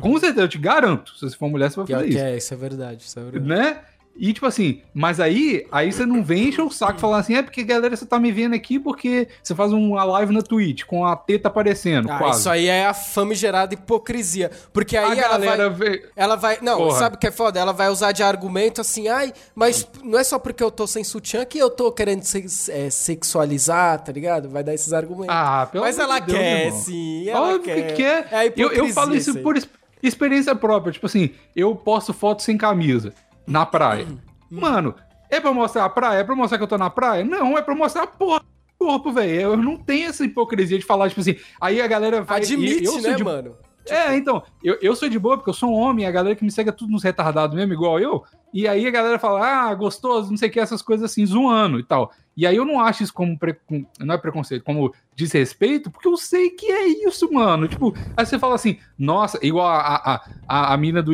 [0.00, 1.16] Com certeza, eu te garanto.
[1.16, 2.18] Se você for mulher, você vai fazer isso.
[2.18, 3.46] é, isso é verdade, isso é verdade.
[3.46, 3.80] Né?
[4.14, 7.42] E tipo assim, mas aí, aí você não vem encher o saco falando assim, é
[7.42, 11.06] porque galera, você tá me vendo aqui porque você faz uma live na Twitch com
[11.06, 12.40] a teta aparecendo, Ah, quase.
[12.40, 14.50] isso aí é a famigerada hipocrisia.
[14.70, 15.90] Porque a aí ela galera vai.
[15.90, 16.10] vê.
[16.14, 16.58] Ela vai.
[16.60, 16.98] Não, Porra.
[16.98, 17.58] sabe o que é foda?
[17.58, 21.02] Ela vai usar de argumento assim, ai, mas não é só porque eu tô sem
[21.02, 24.48] sutiã que eu tô querendo se- é, sexualizar, tá ligado?
[24.48, 25.34] Vai dar esses argumentos.
[25.34, 26.80] Ah, pelo mas ela de Deus, quer, irmão.
[26.80, 27.28] sim.
[27.28, 27.86] Ela Óbvio quer.
[27.86, 28.28] que quer.
[28.30, 29.68] É a eu, eu falo isso por ex-
[30.02, 30.92] experiência própria.
[30.92, 33.14] Tipo assim, eu posto foto sem camisa
[33.52, 34.06] na praia.
[34.50, 34.94] Mano,
[35.30, 36.18] é pra mostrar a praia?
[36.20, 37.24] É pra mostrar que eu tô na praia?
[37.24, 39.40] Não, é pra mostrar a porra do corpo, velho.
[39.40, 42.38] Eu não tenho essa hipocrisia de falar, tipo assim, aí a galera vai.
[42.40, 43.56] Admite, eu sou né, de- mano?
[43.88, 46.44] É, então, eu, eu sou de boa porque eu sou um homem, a galera que
[46.44, 48.22] me segue é tudo nos retardados mesmo, igual eu.
[48.54, 51.80] E aí a galera fala, ah, gostoso, não sei o que, essas coisas assim, zoando
[51.80, 52.12] e tal.
[52.36, 53.58] E aí eu não acho isso como, pre-
[53.98, 57.66] não é preconceito, como desrespeito, porque eu sei que é isso, mano.
[57.66, 61.12] Tipo, aí você fala assim, nossa, igual a, a, a, a, a mina do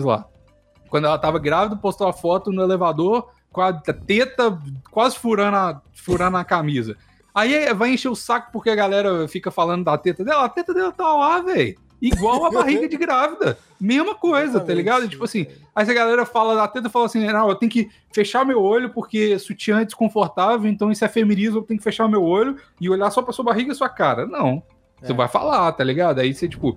[0.00, 0.24] lá.
[0.88, 4.58] Quando ela tava grávida, postou a foto no elevador com a teta
[4.90, 6.96] quase furando a, furando a camisa.
[7.34, 10.44] Aí vai encher o saco porque a galera fica falando da teta dela.
[10.44, 11.76] A teta dela tá lá, velho.
[12.00, 13.58] igual a barriga de grávida.
[13.80, 15.02] Mesma coisa, tá ligado?
[15.04, 15.10] Exatamente.
[15.12, 17.88] Tipo assim, aí se a galera fala, a teta fala assim, não, eu tenho que
[18.12, 22.08] fechar meu olho porque sutiã é desconfortável, então isso é feminismo, eu tenho que fechar
[22.08, 24.26] meu olho e olhar só pra sua barriga e sua cara.
[24.26, 24.62] Não.
[25.00, 25.14] Você É.
[25.14, 26.18] vai falar, tá ligado?
[26.20, 26.76] Aí você, tipo,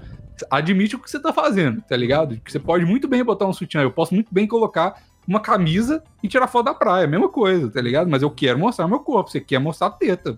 [0.49, 2.39] admite o que você tá fazendo, tá ligado?
[2.39, 6.03] Que você pode muito bem botar um sutiã, eu posso muito bem colocar uma camisa
[6.23, 8.09] e tirar foto da praia, mesma coisa, tá ligado?
[8.09, 10.37] Mas eu quero mostrar meu corpo, você quer mostrar a teta.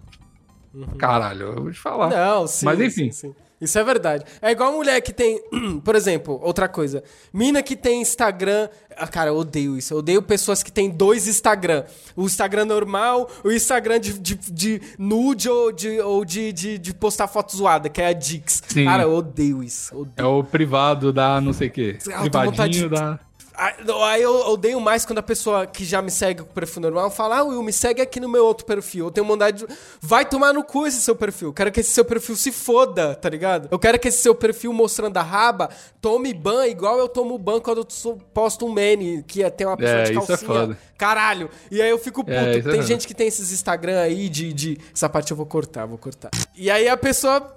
[0.97, 2.09] Caralho, eu vou te falar.
[2.09, 2.65] Não, sim.
[2.65, 3.11] Mas enfim.
[3.11, 3.35] sim, sim.
[3.63, 4.23] Isso é verdade.
[4.41, 5.41] É igual mulher que tem,
[5.83, 7.03] por exemplo, outra coisa.
[7.31, 8.67] Mina que tem Instagram.
[8.95, 9.93] Ah, cara, eu odeio isso.
[9.93, 11.83] Eu odeio pessoas que têm dois Instagram.
[12.15, 16.93] O Instagram normal, o Instagram de, de, de nude ou, de, ou de, de, de
[16.93, 18.61] postar foto zoada, que é a Dix.
[18.67, 18.85] Sim.
[18.85, 19.95] Cara, eu odeio isso.
[19.97, 20.13] Odeio.
[20.17, 21.97] É o privado da não sei o quê.
[22.13, 23.19] Ah, Privadinho de- da.
[23.55, 23.73] Aí
[24.03, 27.09] aí eu odeio mais quando a pessoa que já me segue com o perfil normal
[27.11, 29.05] fala, ah, Will, me segue aqui no meu outro perfil.
[29.05, 29.73] Eu tenho vontade de.
[30.01, 31.49] Vai tomar no cu esse seu perfil.
[31.49, 33.67] Eu quero que esse seu perfil se foda, tá ligado?
[33.71, 35.69] Eu quero que esse seu perfil mostrando a raba
[36.01, 39.77] tome ban igual eu tomo ban quando eu posto um meme que é, tem uma
[39.77, 40.47] pessoa É, de isso é calcinha.
[40.47, 40.77] foda.
[40.97, 41.49] Caralho.
[41.69, 42.35] E aí eu fico puto.
[42.35, 44.77] É, isso é tem gente que tem esses Instagram aí de, de.
[44.93, 46.31] Essa parte eu vou cortar, vou cortar.
[46.55, 47.55] E aí a pessoa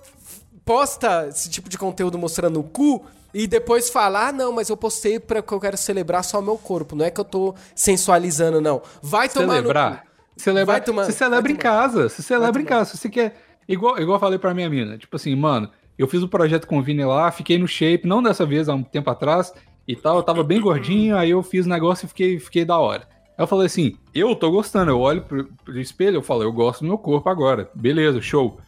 [0.66, 4.76] posta esse tipo de conteúdo mostrando o cu e depois fala, ah, não, mas eu
[4.76, 6.96] postei porque eu quero celebrar só o meu corpo.
[6.96, 8.82] Não é que eu tô sensualizando, não.
[9.00, 10.00] Vai tomar no Celebrar.
[10.02, 10.06] cu.
[10.36, 10.66] Celebrar.
[10.66, 12.08] Vai tomar- Você celebra em casa.
[12.08, 12.90] Você celebra em casa.
[12.90, 13.36] Se você quer.
[13.68, 14.98] Igual, igual eu falei pra minha mina.
[14.98, 18.22] Tipo assim, mano, eu fiz o projeto com o Vini lá, fiquei no shape, não
[18.22, 19.52] dessa vez, há um tempo atrás
[19.86, 20.16] e tal.
[20.16, 23.08] Eu tava bem gordinho, aí eu fiz o negócio e fiquei, fiquei da hora.
[23.38, 24.90] Aí eu falei assim, eu tô gostando.
[24.90, 27.70] Eu olho pro, pro espelho, eu falo, eu gosto do meu corpo agora.
[27.74, 28.58] Beleza, show.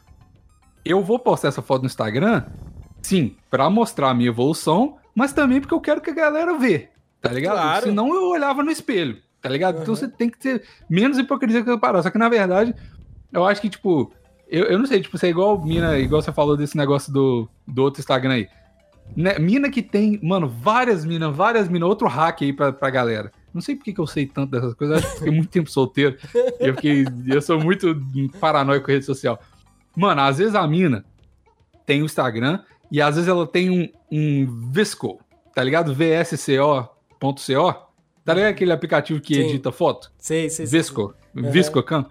[0.85, 2.45] Eu vou postar essa foto no Instagram,
[3.03, 6.89] sim, pra mostrar a minha evolução, mas também porque eu quero que a galera vê,
[7.21, 7.57] tá ligado?
[7.57, 7.87] Claro.
[7.87, 9.83] Senão eu olhava no espelho, tá ligado?
[9.83, 12.03] Então você tem que ter menos hipocrisia que eu parar.
[12.03, 12.75] Só que na verdade,
[13.33, 14.13] eu acho que, tipo,
[14.49, 17.49] eu, eu não sei, tipo, você é igual mina, igual você falou desse negócio do,
[17.67, 18.49] do outro Instagram aí.
[19.17, 23.33] Né, mina que tem, mano, várias minas, várias minas, outro hack aí pra, pra galera.
[23.53, 26.17] Não sei por que eu sei tanto dessas coisas, acho que fiquei muito tempo solteiro.
[26.61, 27.05] E eu fiquei.
[27.27, 27.99] Eu sou muito
[28.39, 29.41] paranoico com rede social.
[29.99, 31.05] Mano, às vezes a mina
[31.85, 35.19] tem o Instagram e às vezes ela tem um, um Visco,
[35.53, 35.93] tá ligado?
[35.93, 37.33] VSCO.co.
[38.25, 39.41] Tá ligado aquele aplicativo que Sim.
[39.41, 40.13] edita foto?
[40.17, 40.79] Sei, sei, sei.
[40.79, 41.15] Visco.
[41.35, 42.07] Visco Cam.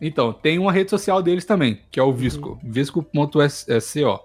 [0.00, 2.58] Então, tem uma rede social deles também, que é o Visco.
[2.62, 4.24] Visco.co.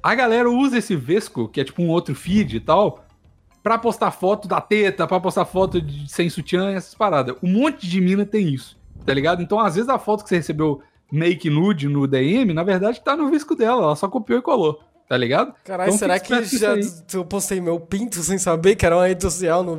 [0.00, 3.04] A galera usa esse Visco, que é tipo um outro feed e tal,
[3.64, 7.34] pra postar foto da teta, pra postar foto de, sem sutiã e essas paradas.
[7.42, 9.42] Um monte de mina tem isso, tá ligado?
[9.42, 10.82] Então, às vezes, a foto que você recebeu
[11.12, 13.82] make nude no DM, na verdade, tá no Visco dela.
[13.82, 15.54] Ela só copiou e colou, tá ligado?
[15.62, 16.74] Caralho, Então, será que já
[17.12, 19.62] eu postei meu pinto sem saber que era uma rede social?
[19.62, 19.78] Não...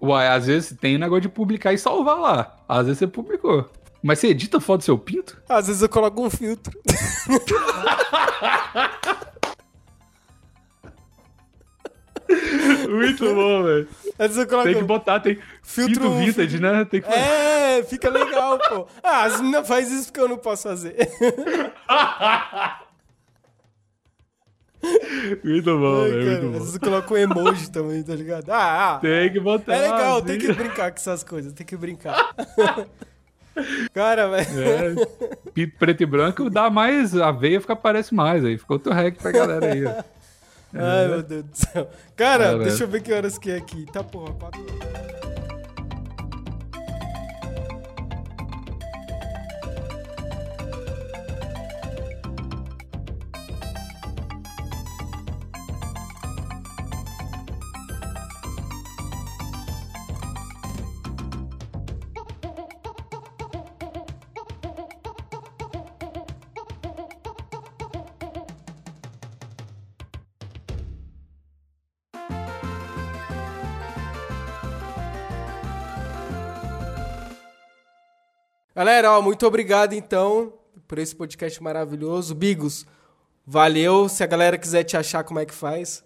[0.00, 2.56] Uai, às vezes tem negócio de publicar e salvar lá.
[2.68, 3.68] Às vezes você publicou.
[4.00, 5.36] Mas você edita foto do seu pinto?
[5.48, 6.78] Às vezes eu coloco um filtro.
[12.88, 13.88] Muito bom, velho.
[14.48, 16.84] Coloco Tem que botar, tem Filtro- filtro vintage, né?
[16.84, 18.86] Tem que É, fica legal, pô.
[19.02, 20.96] Ah, as meninas fazem isso porque eu não posso fazer.
[25.44, 26.24] Muito bom, Ai, velho.
[26.30, 26.74] cara, Muito bom.
[26.74, 28.50] eu coloco um emoji também, tá ligado?
[28.50, 28.98] Ah, ah.
[29.00, 29.74] Tem que botar.
[29.74, 32.34] É legal, tem que brincar com essas coisas, tem que brincar.
[33.92, 35.00] Cara, velho.
[35.56, 37.16] É, preto e branco dá mais.
[37.16, 38.56] A veia fica, aparece mais aí.
[38.56, 39.94] Ficou outro hack pra galera aí, ó.
[40.74, 41.88] Ai, meu Deus do céu.
[42.16, 42.64] Cara, Caralho.
[42.64, 43.86] deixa eu ver que horas que é aqui.
[43.92, 45.37] Tá, porra, quatro horas.
[78.78, 80.52] Galera, ó, muito obrigado então
[80.86, 82.32] por esse podcast maravilhoso.
[82.32, 82.86] Bigos,
[83.44, 84.08] valeu.
[84.08, 86.04] Se a galera quiser te achar, como é que faz?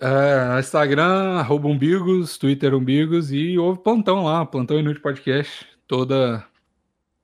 [0.00, 6.44] É, Instagram, arroba umbigos, Twitter umbigos e houve plantão lá, plantão inútil podcast, toda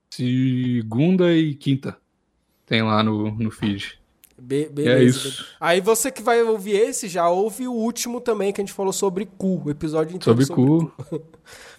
[0.08, 1.96] segunda e quinta.
[2.64, 4.00] Tem lá no, no feed.
[4.36, 5.04] Be é beleza.
[5.28, 5.46] isso.
[5.60, 8.92] Aí você que vai ouvir esse, já ouve o último também, que a gente falou
[8.92, 10.92] sobre cu, o episódio inteiro Sobre cu.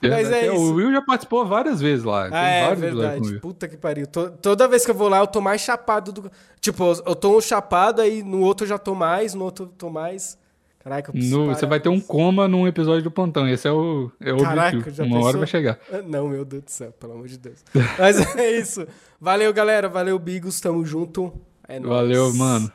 [0.01, 0.55] Mas é Até isso.
[0.61, 2.29] O Will já participou várias vezes lá.
[2.31, 3.39] Ah, é verdade.
[3.39, 4.07] Puta que pariu.
[4.07, 6.31] To- toda vez que eu vou lá, eu tô mais chapado do.
[6.61, 9.69] Tipo, eu- tô um chapado, aí no outro eu já tô mais, no outro eu
[9.69, 10.37] tô mais.
[10.79, 13.47] Caraca, eu No- você vai ter um coma num episódio do plantão.
[13.49, 14.95] Esse é o, é o Caraca, objetivo.
[14.95, 15.39] já Uma hora pensou?
[15.39, 15.79] vai chegar.
[15.91, 17.57] Ah, Não, meu Deus do céu, pelo amor de Deus.
[17.97, 18.87] Mas é isso.
[19.19, 19.89] Valeu, galera.
[19.89, 20.61] Valeu, Bigos.
[20.61, 21.33] Tamo junto.
[21.67, 21.93] É nóis.
[21.93, 22.71] Valeu, mano.